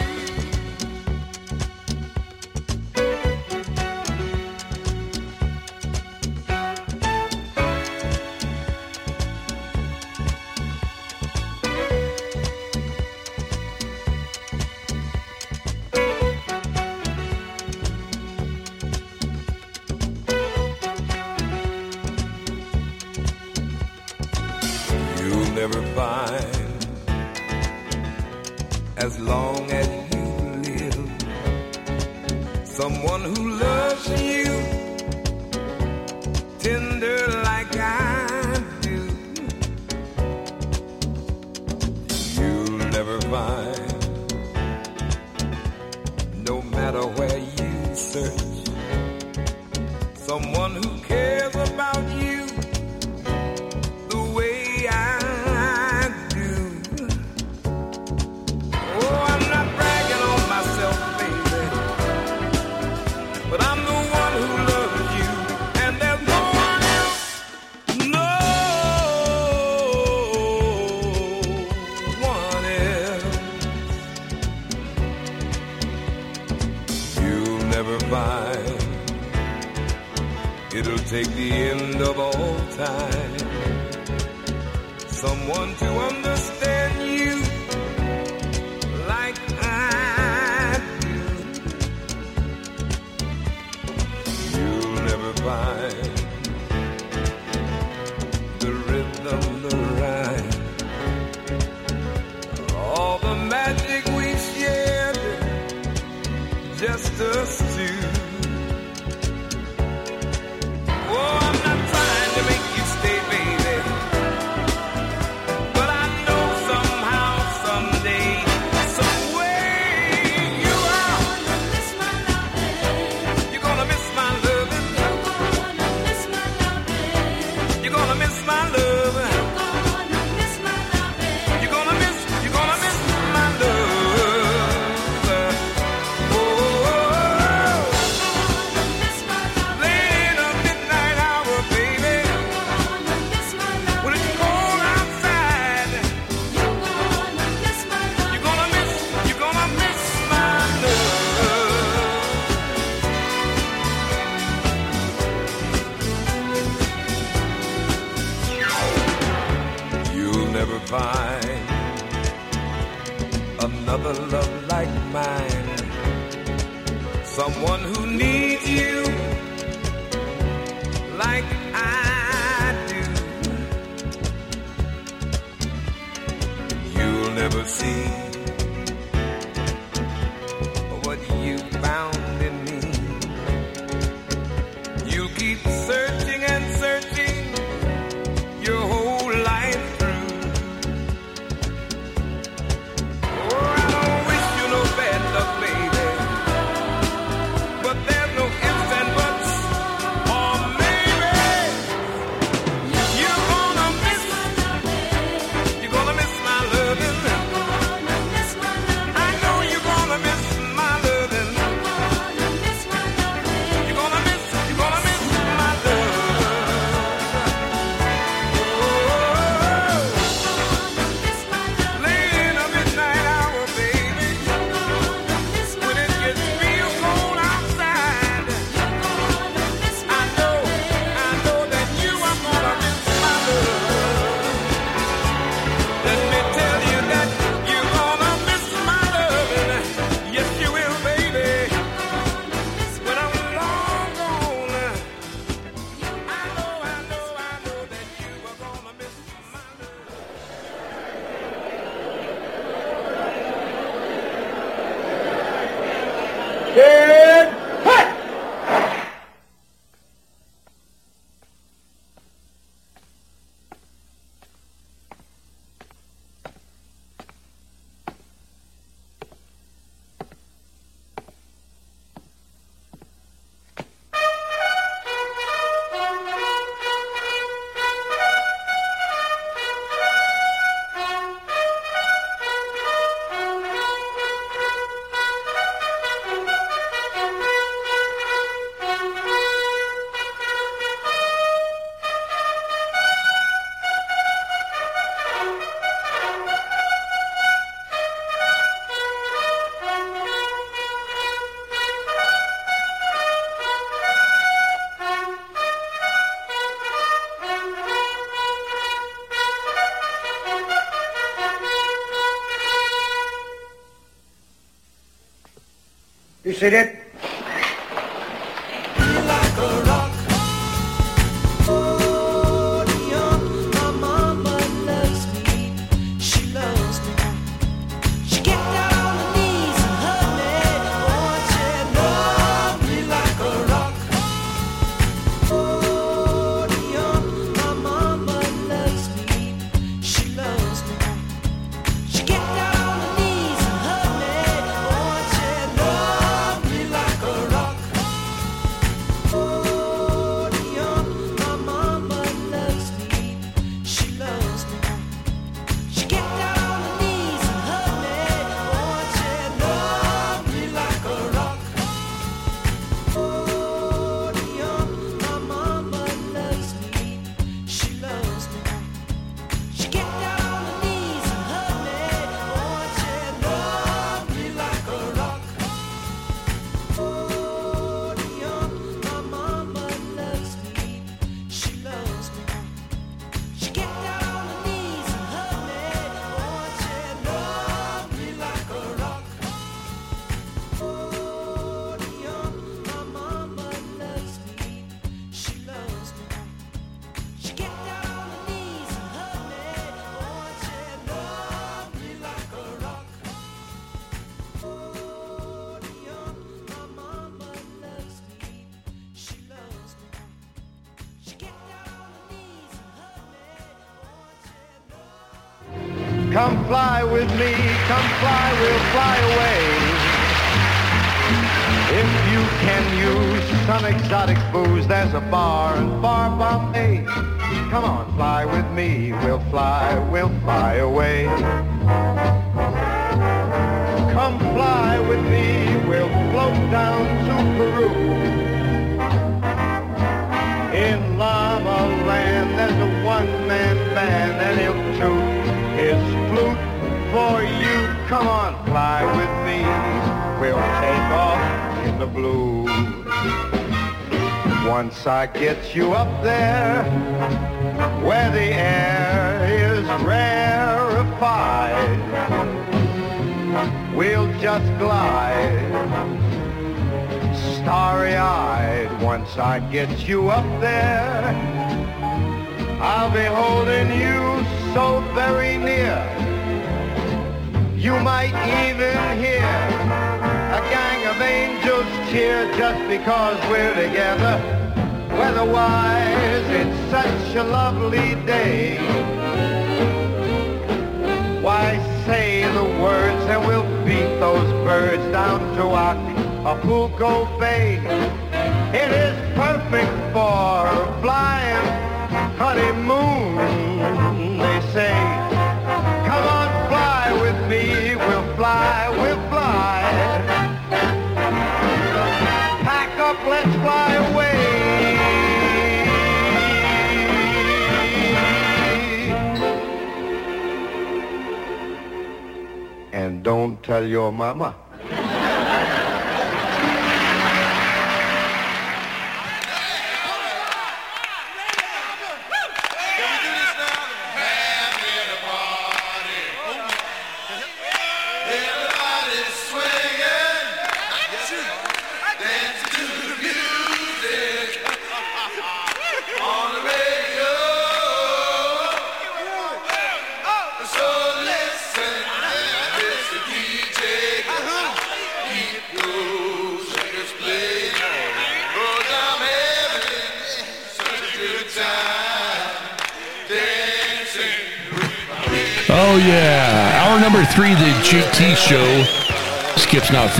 You 316.61 317.00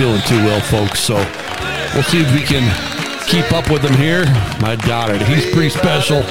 feeling 0.01 0.21
too 0.21 0.43
well, 0.43 0.59
folks. 0.61 0.99
So 0.99 1.13
we'll 1.93 2.01
see 2.01 2.21
if 2.21 2.33
we 2.33 2.41
can 2.41 2.65
keep 3.27 3.51
up 3.51 3.69
with 3.69 3.83
him 3.83 3.93
here. 3.93 4.23
I 4.65 4.75
doubt 4.75 5.11
it. 5.11 5.21
He's 5.21 5.53
pretty 5.53 5.69
special. 5.69 6.23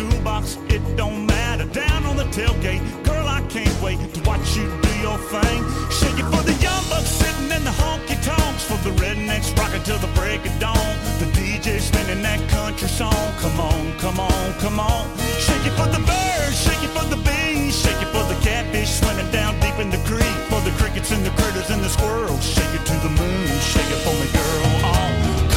Toolbox, 0.00 0.56
it 0.68 0.82
don't 0.96 1.26
matter. 1.26 1.66
Down 1.66 2.04
on 2.04 2.16
the 2.16 2.28
tailgate, 2.36 2.82
girl, 3.04 3.26
I 3.26 3.40
can't 3.48 3.76
wait 3.82 3.98
to 4.14 4.20
watch 4.22 4.56
you 4.56 4.64
do 4.80 4.92
your 5.04 5.18
thing. 5.32 5.60
Shake 5.98 6.18
it 6.22 6.28
for 6.32 6.42
the 6.42 6.56
young 6.64 6.82
bucks 6.88 7.12
sitting 7.20 7.50
in 7.56 7.62
the 7.64 7.74
honky 7.82 8.16
tonks. 8.24 8.64
For 8.64 8.78
the 8.86 8.92
rednecks 9.02 9.56
rocking 9.58 9.82
till 9.82 9.98
the 9.98 10.12
break 10.18 10.40
of 10.46 10.54
dawn. 10.58 10.92
The 11.20 11.28
DJ 11.36 11.80
spinning 11.80 12.22
that 12.22 12.40
country 12.48 12.88
song. 12.88 13.26
Come 13.44 13.60
on, 13.60 13.98
come 13.98 14.20
on, 14.20 14.46
come 14.64 14.80
on. 14.80 15.04
Shake 15.46 15.64
it 15.68 15.74
for 15.78 15.88
the 15.96 16.02
birds, 16.10 16.56
shake 16.64 16.82
it 16.82 16.92
for 16.96 17.06
the 17.12 17.20
bees, 17.28 17.76
shake 17.76 18.00
it 18.00 18.10
for 18.14 18.24
the 18.32 18.38
catfish 18.40 18.90
swimming 19.00 19.30
down 19.30 19.52
deep 19.60 19.76
in 19.84 19.90
the 19.90 20.00
creek. 20.08 20.36
For 20.48 20.60
the 20.64 20.72
crickets 20.80 21.10
and 21.12 21.24
the 21.24 21.34
critters 21.38 21.68
and 21.70 21.82
the 21.82 21.90
squirrels. 21.90 22.44
Shake 22.44 22.74
it 22.78 22.84
to 22.86 22.96
the 23.04 23.12
moon, 23.20 23.48
shake 23.72 23.90
it 23.94 24.00
for 24.04 24.14
me, 24.20 24.26
girl. 24.32 24.70
Oh, 24.92 25.08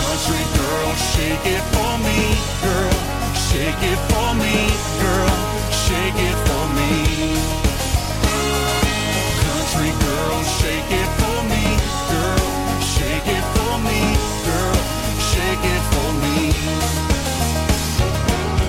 country 0.02 0.44
girl, 0.60 0.92
shake 1.16 1.46
it 1.56 1.64
for 1.72 1.92
me, 2.04 2.18
girl. 2.66 2.93
Shake 3.54 3.84
it 3.84 4.00
for 4.10 4.34
me, 4.34 4.66
girl. 4.98 5.36
Shake 5.86 6.20
it 6.30 6.38
for 6.48 6.66
me. 6.74 6.90
Country 9.46 9.92
girl, 10.06 10.38
shake 10.58 10.92
it 11.02 11.10
for 11.22 11.40
me, 11.52 11.64
girl. 12.10 12.50
Shake 12.82 13.30
it 13.38 13.46
for 13.54 13.74
me, 13.86 14.00
girl. 14.50 14.78
Shake 15.32 15.66
it 15.76 15.84
for 15.94 16.10
me. 16.24 16.36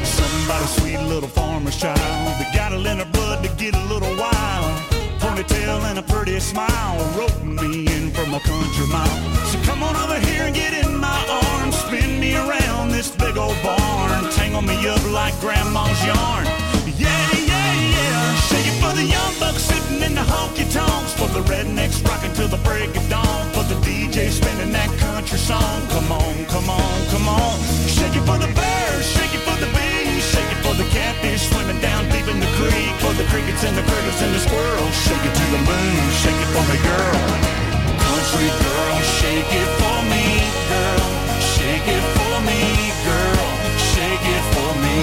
Somebody 0.05 0.67
sweet 0.77 1.01
little 1.09 1.31
farmer's 1.31 1.79
child. 1.81 1.99
They 2.39 2.49
got 2.55 2.73
it 2.75 2.85
in 2.85 2.99
her 2.99 3.11
blood 3.11 3.43
to 3.43 3.49
get 3.57 3.75
a 3.75 3.85
little 3.87 4.15
wild. 4.19 4.77
Ponytail 5.19 5.81
and 5.89 5.99
a 5.99 6.03
pretty 6.03 6.39
smile. 6.41 6.99
Rope 7.17 7.43
me 7.43 7.87
in 7.87 8.11
from 8.11 8.35
a 8.35 8.41
country 8.41 8.87
mile. 8.89 9.19
So 9.47 9.59
come 9.63 9.83
on 9.83 9.97
over 9.97 10.21
here 10.27 10.43
and 10.43 10.55
get 10.55 10.75
in 10.75 10.99
my 10.99 11.21
arms. 11.43 11.75
Spin 11.75 12.21
me 12.21 12.37
around 12.37 12.64
this 13.05 13.17
big 13.17 13.37
old 13.37 13.57
barn. 13.63 14.25
Tangle 14.33 14.63
me 14.63 14.77
up 14.89 15.03
like 15.11 15.35
grandma's 15.41 16.01
yarn. 16.05 16.47
Yeah, 16.97 17.29
yeah, 17.51 17.75
yeah. 17.97 18.35
Shake 18.49 18.67
it 18.67 18.77
for 18.81 18.93
the 18.97 19.05
young 19.05 19.33
bucks 19.39 19.63
sitting 19.69 20.01
in 20.03 20.15
the 20.15 20.25
honky 20.25 20.67
tonks. 20.73 21.13
For 21.15 21.29
the 21.29 21.43
rednecks 21.51 22.01
rocking 22.09 22.33
till 22.33 22.49
the 22.49 22.63
break 22.69 22.97
of 22.97 23.07
dawn. 23.09 23.43
For 23.53 23.65
the 23.65 23.77
DJ 23.87 24.31
spinning 24.31 24.73
that 24.73 24.91
country 24.99 25.39
song. 25.39 25.81
Come 25.89 26.11
on, 26.13 26.35
come 26.47 26.69
on, 26.71 26.97
come 27.13 27.29
on. 27.29 27.57
Shake 27.89 28.17
it 28.17 28.25
for 28.25 28.39
the 28.39 28.51
birds, 28.57 29.07
shake 29.17 29.35
it 29.35 29.43
for 29.47 29.57
the 29.61 29.69
bees, 29.77 30.25
shake 30.33 30.51
it 30.55 30.61
for 30.65 30.75
the 30.75 30.89
catfish 30.95 31.49
swimming 31.51 31.81
down 31.81 32.09
deep 32.09 32.29
in 32.29 32.41
the 32.41 32.53
creek. 32.57 32.93
For 33.05 33.13
the 33.21 33.27
crickets 33.29 33.65
and 33.65 33.77
the 33.77 33.85
critters 33.85 34.21
and 34.23 34.33
the 34.35 34.41
squirrels. 34.41 34.95
Shake 35.05 35.25
it 35.29 35.35
to 35.35 35.47
the 35.53 35.63
moon, 35.69 36.05
shake 36.23 36.41
it 36.41 36.51
for 36.57 36.65
me, 36.73 36.79
girl. 36.81 37.21
Country 38.01 38.49
girl, 38.65 38.97
shake 39.21 39.51
it 39.61 39.71
for 39.81 39.99
me, 40.09 40.25
girl. 40.73 41.24
Shake 41.53 41.89
it 41.97 42.05
for 42.17 42.35
me, 42.49 42.63
girl. 43.09 43.49
Shake 43.93 44.27
it 44.37 44.45
for 44.55 44.71
me. 44.85 44.99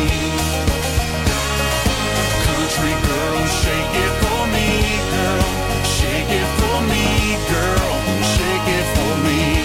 Country 2.48 2.94
girl, 3.10 3.40
shake 3.62 3.96
it 4.06 4.14
for 4.22 4.42
me, 4.56 4.68
girl. 5.16 5.50
Shake 5.98 6.32
it 6.42 6.50
for 6.60 6.78
me, 6.92 7.06
girl. 7.54 7.92
Shake 8.34 8.68
it 8.78 8.86
for 8.96 9.14
me. 9.28 9.61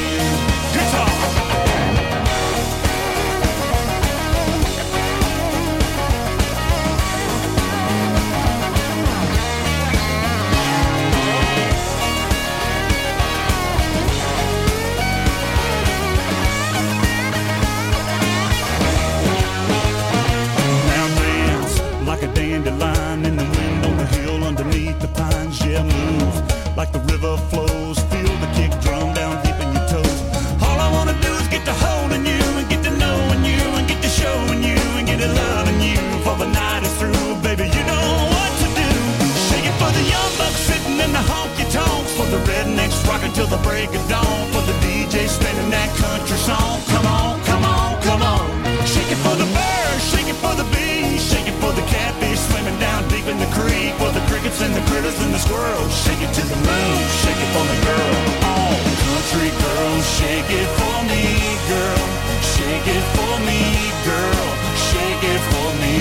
Pines. 25.77 25.93
Yeah, 25.93 26.19
move 26.19 26.77
like 26.77 26.93
the 26.93 27.01
river 27.01 27.37
flows. 27.51 27.99
Feel 28.11 28.35
the 28.41 28.51
kick 28.55 28.73
drum 28.81 29.15
down 29.15 29.43
deep 29.45 29.59
in 29.61 29.73
your 29.73 29.87
toes. 29.89 30.21
All 30.63 30.79
I 30.81 30.91
wanna 30.93 31.17
do 31.21 31.33
is 31.35 31.49
get 31.49 31.65
to 31.65 31.73
holding 31.73 32.25
you 32.25 32.43
and 32.59 32.69
get 32.69 32.83
to 32.85 32.91
knowing 32.91 33.45
you 33.45 33.63
and 33.77 33.89
get 33.89 34.03
to 34.03 34.09
showing 34.09 34.63
you 34.63 34.79
and 34.97 35.07
get 35.07 35.19
to 35.21 35.29
loving 35.29 35.81
you. 35.81 35.99
For 36.25 36.37
the 36.37 36.49
night 36.49 36.83
is 36.83 36.95
through, 36.99 37.37
baby, 37.43 37.65
you 37.65 37.85
know 37.85 38.09
what 38.35 38.53
to 38.63 38.69
do. 38.81 38.91
Shake 39.49 39.67
it 39.67 39.77
for 39.81 39.91
the 39.93 40.05
young 40.15 40.33
bucks 40.39 40.61
sitting 40.69 40.99
in 41.01 41.13
the 41.13 41.25
honky 41.31 41.67
tonks. 41.73 42.13
For 42.17 42.27
the 42.27 42.41
rednecks 42.51 43.07
rocking 43.09 43.33
till 43.33 43.49
the 43.49 43.63
break 43.69 43.91
of 43.95 44.05
dawn. 44.09 44.53
For 44.53 44.63
the 44.63 44.77
DJ 44.85 45.29
spinning 45.29 45.71
that 45.71 45.91
country 45.97 46.39
song. 46.39 46.66
from 55.17 55.33
the 55.33 55.39
squirrel. 55.39 55.89
Shake 55.89 56.21
it 56.21 56.33
to 56.33 56.43
the 56.45 56.57
moon, 56.57 56.99
shake 57.23 57.41
it 57.41 57.51
for 57.55 57.65
me, 57.65 57.77
girl. 57.89 58.15
Oh, 58.53 58.73
country 59.03 59.51
girl, 59.65 59.95
shake 60.19 60.51
it 60.61 60.69
for 60.79 60.99
me, 61.11 61.25
girl. 61.73 62.05
Shake 62.55 62.89
it 62.97 63.05
for 63.17 63.35
me, 63.49 63.61
girl. 64.05 64.47
Shake 64.89 65.25
it 65.33 65.43
for 65.53 65.69
me. 65.83 65.95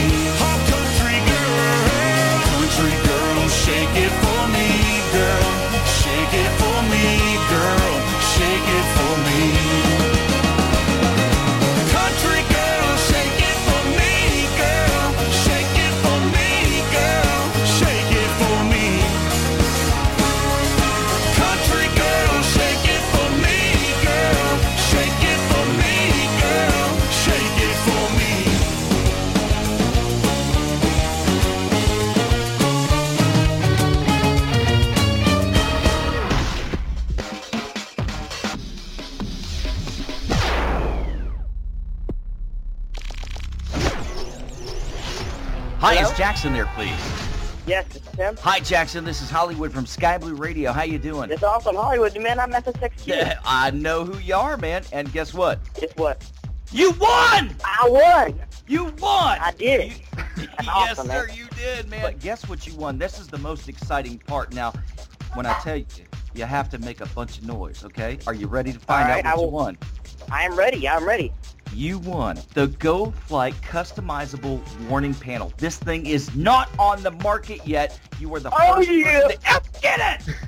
Oh, 0.44 0.58
country 0.72 1.18
girl. 1.32 2.36
Country 2.52 2.96
girl, 3.08 3.42
shake 3.64 3.96
it 4.06 4.25
Jackson 46.36 46.52
there, 46.52 46.66
please? 46.76 46.92
Yes, 47.66 47.96
is 47.96 48.02
Tim. 48.14 48.36
Hi, 48.42 48.60
Jackson. 48.60 49.06
This 49.06 49.22
is 49.22 49.30
Hollywood 49.30 49.72
from 49.72 49.86
Sky 49.86 50.18
Blue 50.18 50.36
Radio. 50.36 50.74
How 50.74 50.84
you 50.84 51.00
doing? 51.00 51.32
It's 51.32 51.44
awesome 51.44 51.78
Hollywood, 51.78 52.22
man. 52.22 52.42
I'm 52.42 52.50
Memphis 52.50 52.76
XQ. 52.76 53.08
Yeah, 53.08 53.40
I 53.46 53.72
know 53.72 54.04
who 54.04 54.20
you 54.20 54.36
are, 54.36 54.58
man. 54.58 54.84
And 54.92 55.10
guess 55.14 55.34
what? 55.34 55.62
Guess 55.76 55.94
what? 55.96 56.30
You 56.74 56.92
won! 57.00 57.56
I 57.64 57.88
won! 57.88 58.38
You 58.68 58.84
won! 59.00 59.40
I 59.40 59.54
did. 59.58 59.94
That's 60.36 60.36
yes, 60.60 60.68
awesome, 60.68 61.08
sir, 61.08 61.28
man. 61.28 61.38
you 61.38 61.46
did, 61.56 61.90
man. 61.90 62.02
But 62.02 62.20
guess 62.20 62.50
what 62.50 62.68
you 62.68 62.76
won? 62.76 62.98
This 62.98 63.18
is 63.18 63.28
the 63.28 63.38
most 63.38 63.70
exciting 63.70 64.18
part. 64.20 64.54
Now, 64.54 64.74
when 65.36 65.46
I 65.46 65.54
tell 65.62 65.78
you, 65.78 65.86
you 66.34 66.44
have 66.44 66.68
to 66.72 66.78
make 66.80 67.00
a 67.00 67.06
bunch 67.08 67.38
of 67.38 67.46
noise, 67.46 67.86
okay? 67.86 68.20
Are 68.28 68.34
you 68.34 68.48
ready 68.48 68.74
to 68.74 68.80
find 68.80 69.08
right, 69.08 69.24
out 69.26 69.32
I 69.32 69.36
what 69.36 69.42
you 69.42 69.48
will- 69.48 69.52
won? 69.54 69.78
I 70.30 70.44
am 70.44 70.58
ready. 70.58 70.86
I'm 70.86 71.06
ready. 71.08 71.32
You 71.74 72.00
won 72.00 72.38
the 72.54 72.68
GoFlight 72.68 73.54
customizable 73.62 74.62
warning 74.88 75.14
panel. 75.14 75.52
This 75.58 75.78
thing 75.78 76.06
is 76.06 76.34
not 76.36 76.70
on 76.80 77.04
the 77.04 77.12
market 77.12 77.66
yet. 77.68 78.00
You 78.20 78.34
are 78.36 78.40
the 78.40 78.50
Oh, 78.54 78.76
first 78.76 78.90
yeah. 78.90 79.22
person 79.28 79.40
to 79.40 79.82
get 79.82 80.22
it. 80.28 80.36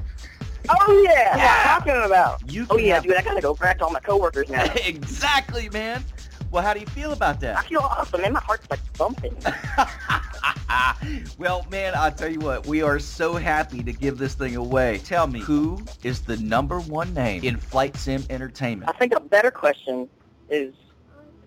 Oh 0.70 1.02
yeah! 1.02 1.30
What 1.30 1.38
Yeah. 1.38 1.44
am 1.46 1.50
I 1.50 1.64
talking 1.80 2.06
about? 2.06 2.52
You 2.52 2.68
oh 2.70 2.78
yeah, 2.78 2.96
have- 2.96 3.04
dude. 3.04 3.16
I 3.16 3.22
gotta 3.22 3.40
go 3.40 3.54
back 3.54 3.78
to 3.78 3.86
all 3.86 3.90
my 3.90 4.02
coworkers 4.02 4.50
now. 4.50 4.66
exactly, 4.86 5.70
man. 5.70 6.04
Well, 6.52 6.62
how 6.62 6.74
do 6.74 6.82
you 6.82 6.86
feel 6.88 7.14
about 7.14 7.40
that? 7.40 7.58
I 7.58 7.62
feel 7.64 7.80
awesome, 7.80 8.20
man. 8.22 8.34
My 8.34 8.42
heart's 8.42 8.70
like 8.70 8.82
bumping. 8.98 9.34
well, 11.38 11.66
man, 11.72 11.94
I'll 11.96 12.12
tell 12.12 12.28
you 12.30 12.40
what, 12.40 12.68
we 12.68 12.82
are 12.82 13.00
so 13.00 13.36
happy 13.36 13.82
to 13.82 13.94
give 13.94 14.18
this 14.18 14.34
thing 14.36 14.58
away. 14.58 14.98
Tell 15.06 15.26
me, 15.26 15.40
who 15.40 15.80
is 16.04 16.20
the 16.22 16.36
number 16.36 16.82
one 16.82 17.14
name 17.14 17.46
in 17.46 17.56
flight 17.56 17.96
sim 17.96 18.26
entertainment? 18.30 18.90
I 18.94 18.98
think 18.98 19.14
a 19.14 19.22
better 19.22 19.52
question 19.52 20.10
is 20.50 20.74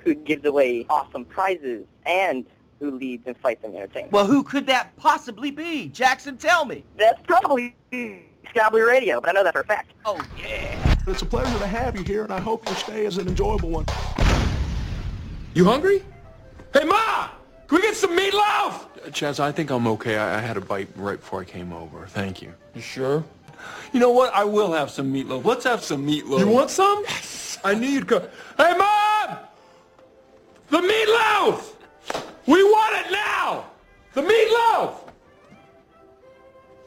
who 0.04 0.14
gives 0.14 0.44
away 0.44 0.86
awesome 0.88 1.24
prizes 1.24 1.86
and 2.06 2.46
who 2.78 2.90
leads 2.90 3.26
and 3.26 3.36
fights 3.36 3.62
sim 3.62 3.74
entertainment. 3.74 4.12
Well, 4.12 4.26
who 4.26 4.42
could 4.42 4.66
that 4.66 4.96
possibly 4.96 5.50
be? 5.50 5.88
Jackson, 5.88 6.36
tell 6.36 6.64
me. 6.64 6.84
That's 6.96 7.20
probably 7.26 7.76
Sky 7.90 8.68
Blue 8.70 8.86
Radio, 8.86 9.20
but 9.20 9.30
I 9.30 9.32
know 9.32 9.44
that 9.44 9.52
for 9.52 9.60
a 9.60 9.64
fact. 9.64 9.92
Oh, 10.04 10.20
yeah. 10.38 10.96
It's 11.06 11.22
a 11.22 11.26
pleasure 11.26 11.58
to 11.58 11.66
have 11.66 11.96
you 11.96 12.04
here, 12.04 12.24
and 12.24 12.32
I 12.32 12.40
hope 12.40 12.66
your 12.66 12.76
stay 12.76 13.04
is 13.04 13.18
an 13.18 13.28
enjoyable 13.28 13.68
one. 13.70 13.84
You 15.54 15.64
hungry? 15.64 16.02
Hey, 16.72 16.84
Ma! 16.84 17.28
Can 17.66 17.76
we 17.76 17.82
get 17.82 17.96
some 17.96 18.16
meatloaf? 18.16 18.86
Chaz, 19.10 19.40
I 19.40 19.52
think 19.52 19.70
I'm 19.70 19.86
okay. 19.86 20.16
I, 20.16 20.38
I 20.38 20.40
had 20.40 20.56
a 20.56 20.60
bite 20.60 20.88
right 20.96 21.20
before 21.20 21.40
I 21.40 21.44
came 21.44 21.72
over. 21.72 22.06
Thank 22.06 22.42
you. 22.42 22.52
You 22.74 22.80
sure? 22.80 23.24
You 23.92 24.00
know 24.00 24.10
what? 24.10 24.32
I 24.34 24.44
will 24.44 24.72
have 24.72 24.90
some 24.90 25.12
meatloaf. 25.12 25.44
Let's 25.44 25.64
have 25.64 25.82
some 25.82 26.06
meatloaf. 26.06 26.38
You 26.40 26.48
want 26.48 26.70
some? 26.70 27.02
Yes. 27.08 27.58
I 27.62 27.74
knew 27.74 27.88
you'd 27.88 28.08
come. 28.08 28.22
Hey, 28.56 28.74
Mom! 28.76 29.38
The 30.70 30.78
meatloaf! 30.78 31.73
We 32.47 32.62
want 32.62 33.05
it 33.05 33.10
now! 33.10 33.66
The 34.15 34.23
meatloaf! 34.23 34.94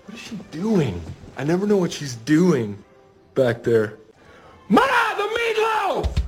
What 0.05 0.13
is 0.13 0.19
she 0.19 0.37
doing? 0.51 1.01
I 1.35 1.43
never 1.43 1.67
know 1.67 1.75
what 1.75 1.91
she's 1.91 2.15
doing 2.15 2.81
back 3.35 3.61
there. 3.61 3.97
Ma, 4.69 4.81
the 5.17 5.23
meatloaf! 5.23 6.22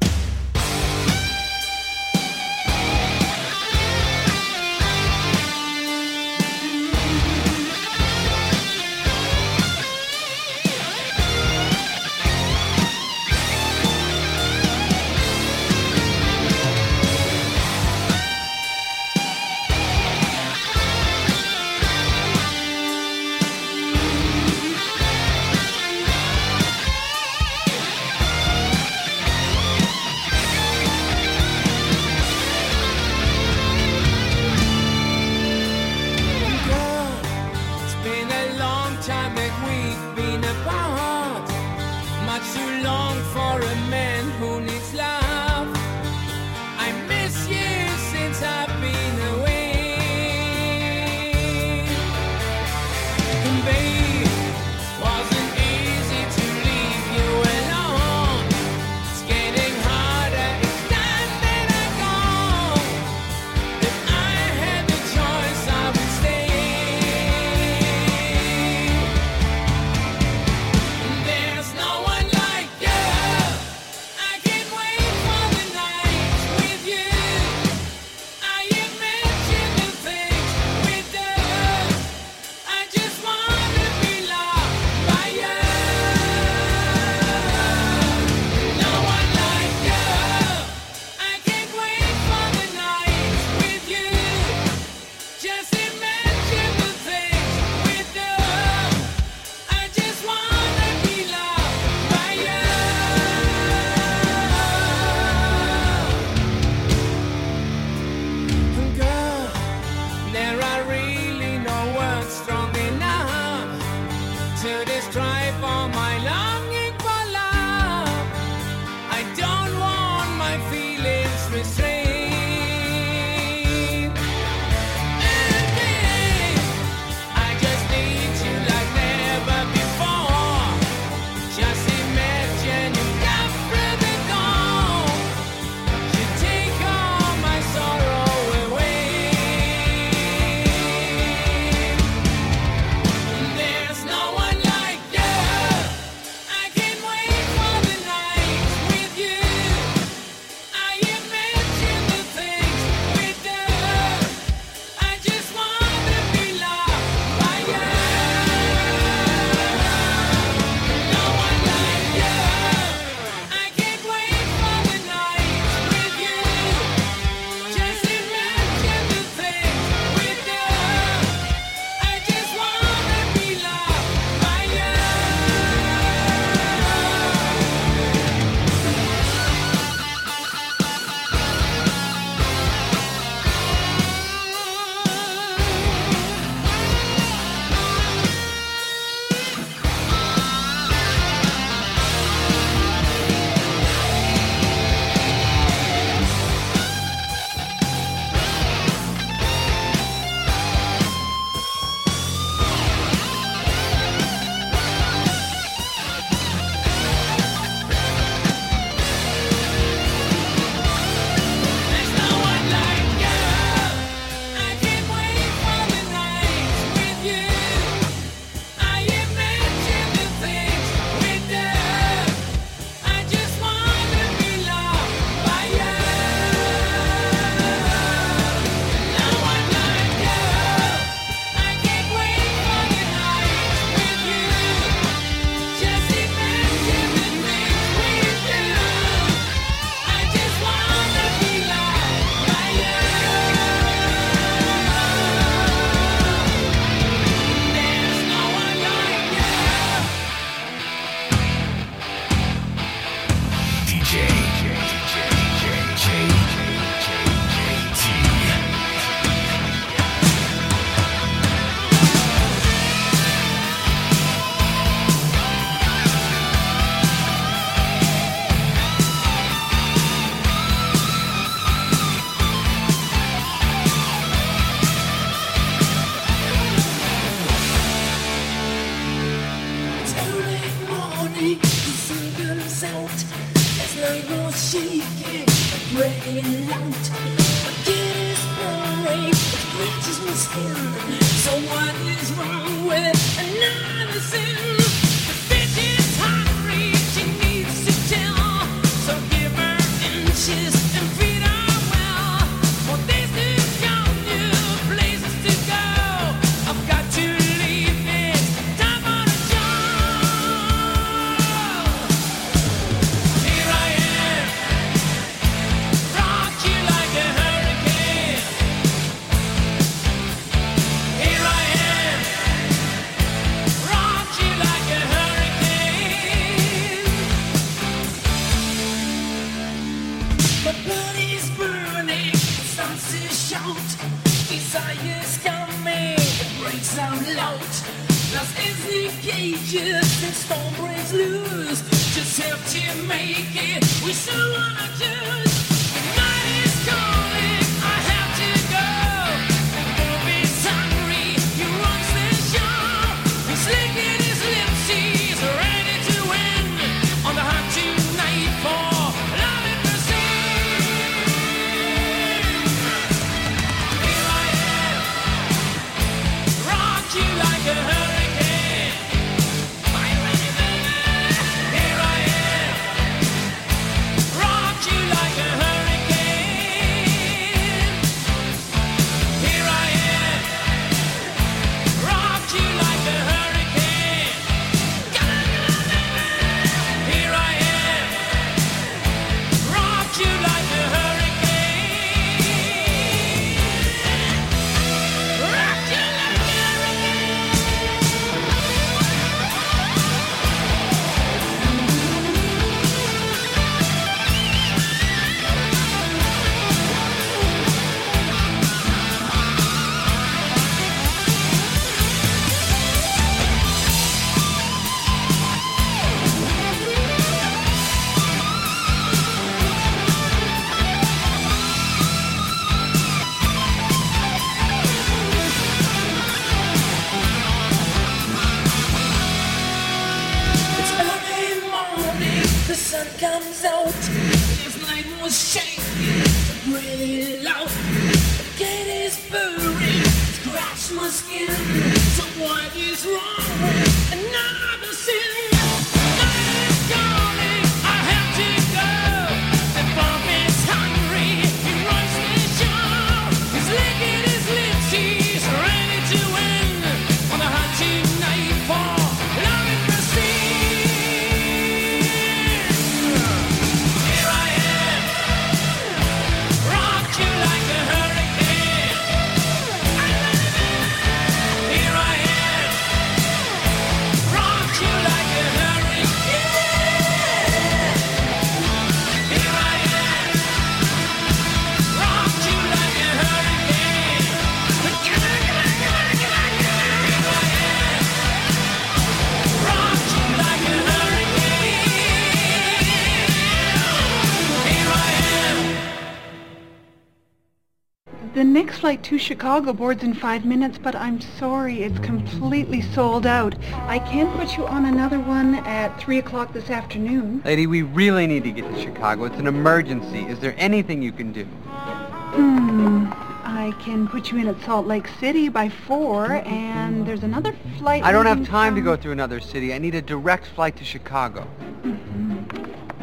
Flight 498.85 499.01
to 499.01 499.17
Chicago 499.17 499.73
boards 499.73 500.03
in 500.03 500.13
five 500.13 500.45
minutes, 500.45 500.77
but 500.77 500.93
I'm 500.93 501.19
sorry, 501.19 501.81
it's 501.81 501.97
completely 502.05 502.81
sold 502.81 503.25
out. 503.25 503.55
I 503.87 503.97
can 503.97 504.31
put 504.37 504.57
you 504.57 504.67
on 504.67 504.85
another 504.85 505.19
one 505.19 505.55
at 505.55 505.99
3 505.99 506.19
o'clock 506.19 506.53
this 506.53 506.69
afternoon. 506.69 507.41
Lady, 507.43 507.65
we 507.65 507.81
really 507.81 508.27
need 508.27 508.43
to 508.43 508.51
get 508.51 508.71
to 508.71 508.79
Chicago. 508.79 509.23
It's 509.23 509.37
an 509.37 509.47
emergency. 509.47 510.19
Is 510.27 510.39
there 510.39 510.53
anything 510.59 511.01
you 511.01 511.11
can 511.11 511.31
do? 511.31 511.45
Hmm. 511.45 513.07
I 513.43 513.73
can 513.83 514.07
put 514.07 514.31
you 514.31 514.37
in 514.37 514.47
at 514.47 514.61
Salt 514.61 514.85
Lake 514.85 515.07
City 515.19 515.49
by 515.49 515.67
4, 515.67 516.45
and 516.45 517.07
there's 517.07 517.23
another 517.23 517.55
flight... 517.79 518.03
I 518.03 518.11
don't 518.11 518.27
have 518.27 518.45
time 518.45 518.75
to 518.75 518.81
go 518.81 518.95
through 518.95 519.13
another 519.13 519.39
city. 519.39 519.73
I 519.73 519.79
need 519.79 519.95
a 519.95 520.01
direct 520.03 520.45
flight 520.45 520.75
to 520.75 520.83
Chicago. 520.83 521.47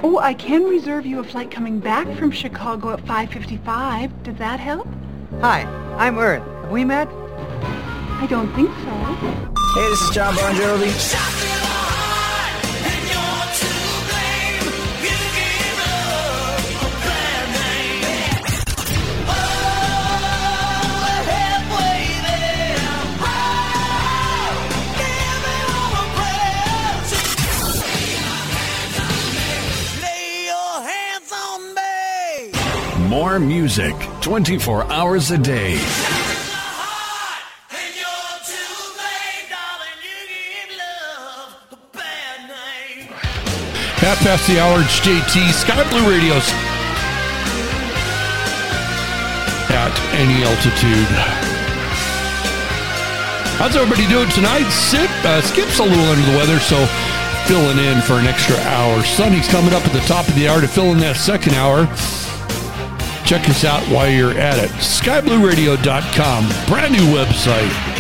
Oh, 0.05 0.19
I 0.19 0.35
can 0.35 0.63
reserve 0.63 1.07
you 1.07 1.19
a 1.19 1.25
flight 1.25 1.51
coming 1.51 1.81
back 1.81 2.07
from 2.17 2.31
Chicago 2.31 2.93
at 2.93 3.01
5.55. 3.05 4.23
Does 4.23 4.37
that 4.37 4.61
help? 4.61 4.87
Hi, 5.43 5.63
I'm 5.99 6.21
Earth. 6.21 6.45
Have 6.63 6.71
we 6.71 6.85
met? 6.85 7.09
I 7.09 8.29
don't 8.31 8.55
think 8.55 8.69
so. 8.69 8.95
Hey, 9.75 9.89
this 9.91 10.01
is 10.03 10.11
Jon 10.11 10.37
Bon 10.37 10.55
Jovi. 10.55 11.62
more 33.23 33.39
music 33.39 33.95
24 34.21 34.91
hours 34.91 35.31
a 35.31 35.39
day. 35.39 35.77
Half 44.03 44.19
past 44.27 44.49
the 44.49 44.59
hour, 44.59 44.81
it's 44.81 44.99
JT, 44.99 45.53
Sky 45.53 45.89
Blue 45.89 46.11
Radio's 46.11 46.51
at 49.71 49.95
any 50.19 50.43
altitude. 50.43 51.07
How's 53.55 53.77
everybody 53.77 54.09
doing 54.09 54.31
tonight? 54.31 54.69
Sip, 54.73 55.09
uh, 55.25 55.41
Skip's 55.43 55.79
a 55.79 55.85
little 55.85 56.07
under 56.07 56.29
the 56.29 56.37
weather, 56.37 56.59
so 56.59 56.85
filling 57.47 57.79
in 57.79 58.03
for 58.03 58.15
an 58.15 58.27
extra 58.27 58.57
hour. 58.75 59.01
Sunny's 59.05 59.47
coming 59.47 59.73
up 59.73 59.87
at 59.87 59.93
the 59.93 60.01
top 60.11 60.27
of 60.27 60.35
the 60.35 60.49
hour 60.49 60.61
to 60.61 60.67
fill 60.67 60.91
in 60.91 60.99
that 60.99 61.17
second 61.17 61.55
hour. 61.55 61.87
Check 63.33 63.49
us 63.49 63.65
out 63.65 63.83
while 63.85 64.11
you're 64.11 64.39
at 64.39 64.63
it. 64.63 64.69
SkyBlueRadio.com, 64.73 66.49
brand 66.69 66.93
new 66.93 67.15
website. 67.15 67.92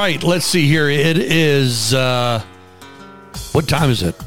Right, 0.00 0.22
let's 0.22 0.46
see 0.46 0.66
here. 0.66 0.88
It 0.88 1.18
is 1.18 1.92
uh 1.92 2.42
what 3.52 3.68
time 3.68 3.90
is 3.90 4.02
it? 4.02 4.18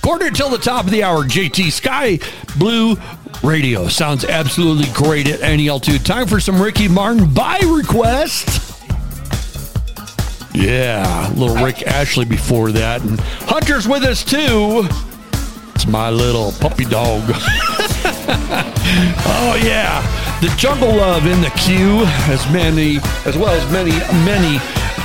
Quarter 0.00 0.30
till 0.30 0.48
the 0.48 0.56
top 0.56 0.86
of 0.86 0.90
the 0.90 1.02
hour. 1.02 1.22
JT 1.22 1.70
Sky 1.70 2.18
Blue 2.56 2.96
Radio 3.42 3.88
sounds 3.88 4.24
absolutely 4.24 4.90
great 4.94 5.28
at 5.28 5.42
any 5.42 5.68
altitude. 5.68 6.06
Time 6.06 6.26
for 6.26 6.40
some 6.40 6.58
Ricky 6.58 6.88
Martin 6.88 7.30
by 7.34 7.58
request. 7.58 8.80
Yeah, 10.54 11.30
little 11.36 11.62
Rick 11.62 11.82
Astley 11.82 12.24
before 12.24 12.72
that, 12.72 13.02
and 13.02 13.20
Hunter's 13.20 13.86
with 13.86 14.04
us 14.04 14.24
too. 14.24 14.88
It's 15.74 15.86
my 15.86 16.08
little 16.08 16.52
puppy 16.52 16.86
dog. 16.86 17.20
oh 19.28 19.60
yeah, 19.62 20.00
the 20.40 20.48
Jungle 20.56 20.96
Love 20.96 21.26
in 21.26 21.42
the 21.42 21.50
queue, 21.50 22.04
as 22.32 22.50
many, 22.50 22.96
as 23.26 23.36
well 23.36 23.50
as 23.50 23.70
many, 23.70 23.90
many 24.24 24.58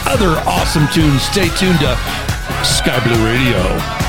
other 0.05 0.37
awesome 0.47 0.87
tunes. 0.89 1.21
Stay 1.21 1.49
tuned 1.57 1.79
to 1.79 1.95
Sky 2.63 2.99
Blue 3.03 3.25
Radio. 3.25 4.02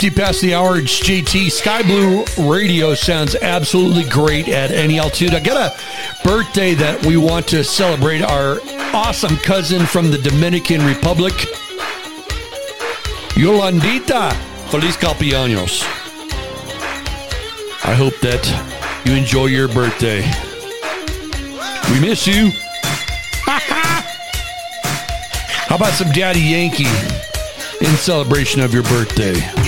50 0.00 0.16
past 0.16 0.40
the 0.40 0.54
hour. 0.54 0.78
It's 0.78 0.98
JT. 0.98 1.50
Sky 1.50 1.82
Blue 1.82 2.24
Radio 2.50 2.94
sounds 2.94 3.34
absolutely 3.34 4.04
great 4.04 4.48
at 4.48 4.70
any 4.70 4.98
altitude. 4.98 5.34
I 5.34 5.40
got 5.40 5.74
a 5.74 5.76
birthday 6.26 6.72
that 6.72 7.04
we 7.04 7.18
want 7.18 7.46
to 7.48 7.62
celebrate 7.62 8.22
our 8.22 8.60
awesome 8.94 9.36
cousin 9.36 9.84
from 9.84 10.10
the 10.10 10.16
Dominican 10.16 10.86
Republic, 10.86 11.34
Yolandita. 13.34 14.32
Feliz 14.70 14.96
cumpleaños. 14.96 15.82
I 17.84 17.92
hope 17.92 18.18
that 18.20 18.42
you 19.04 19.12
enjoy 19.12 19.48
your 19.48 19.68
birthday. 19.68 20.22
We 21.92 22.00
miss 22.00 22.26
you. 22.26 22.52
How 25.68 25.76
about 25.76 25.92
some 25.92 26.10
Daddy 26.12 26.40
Yankee 26.40 26.88
in 27.82 27.94
celebration 27.96 28.62
of 28.62 28.72
your 28.72 28.84
birthday? 28.84 29.59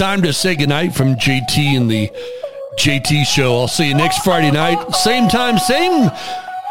time 0.00 0.22
to 0.22 0.32
say 0.32 0.56
goodnight 0.56 0.94
from 0.94 1.14
JT 1.14 1.76
and 1.76 1.90
the 1.90 2.10
JT 2.78 3.26
Show. 3.26 3.60
I'll 3.60 3.68
see 3.68 3.88
you 3.88 3.94
next 3.94 4.24
Friday 4.24 4.50
night, 4.50 4.94
same 4.94 5.28
time, 5.28 5.58
same 5.58 6.10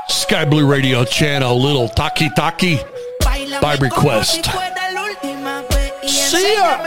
Sky 0.07 0.45
Blue 0.45 0.65
Radio 0.65 1.05
channel. 1.05 1.61
Little 1.61 1.87
Taki 1.87 2.29
Taki 2.31 2.79
by 3.61 3.77
request. 3.79 4.45
See 6.07 6.55
ya. 6.55 6.79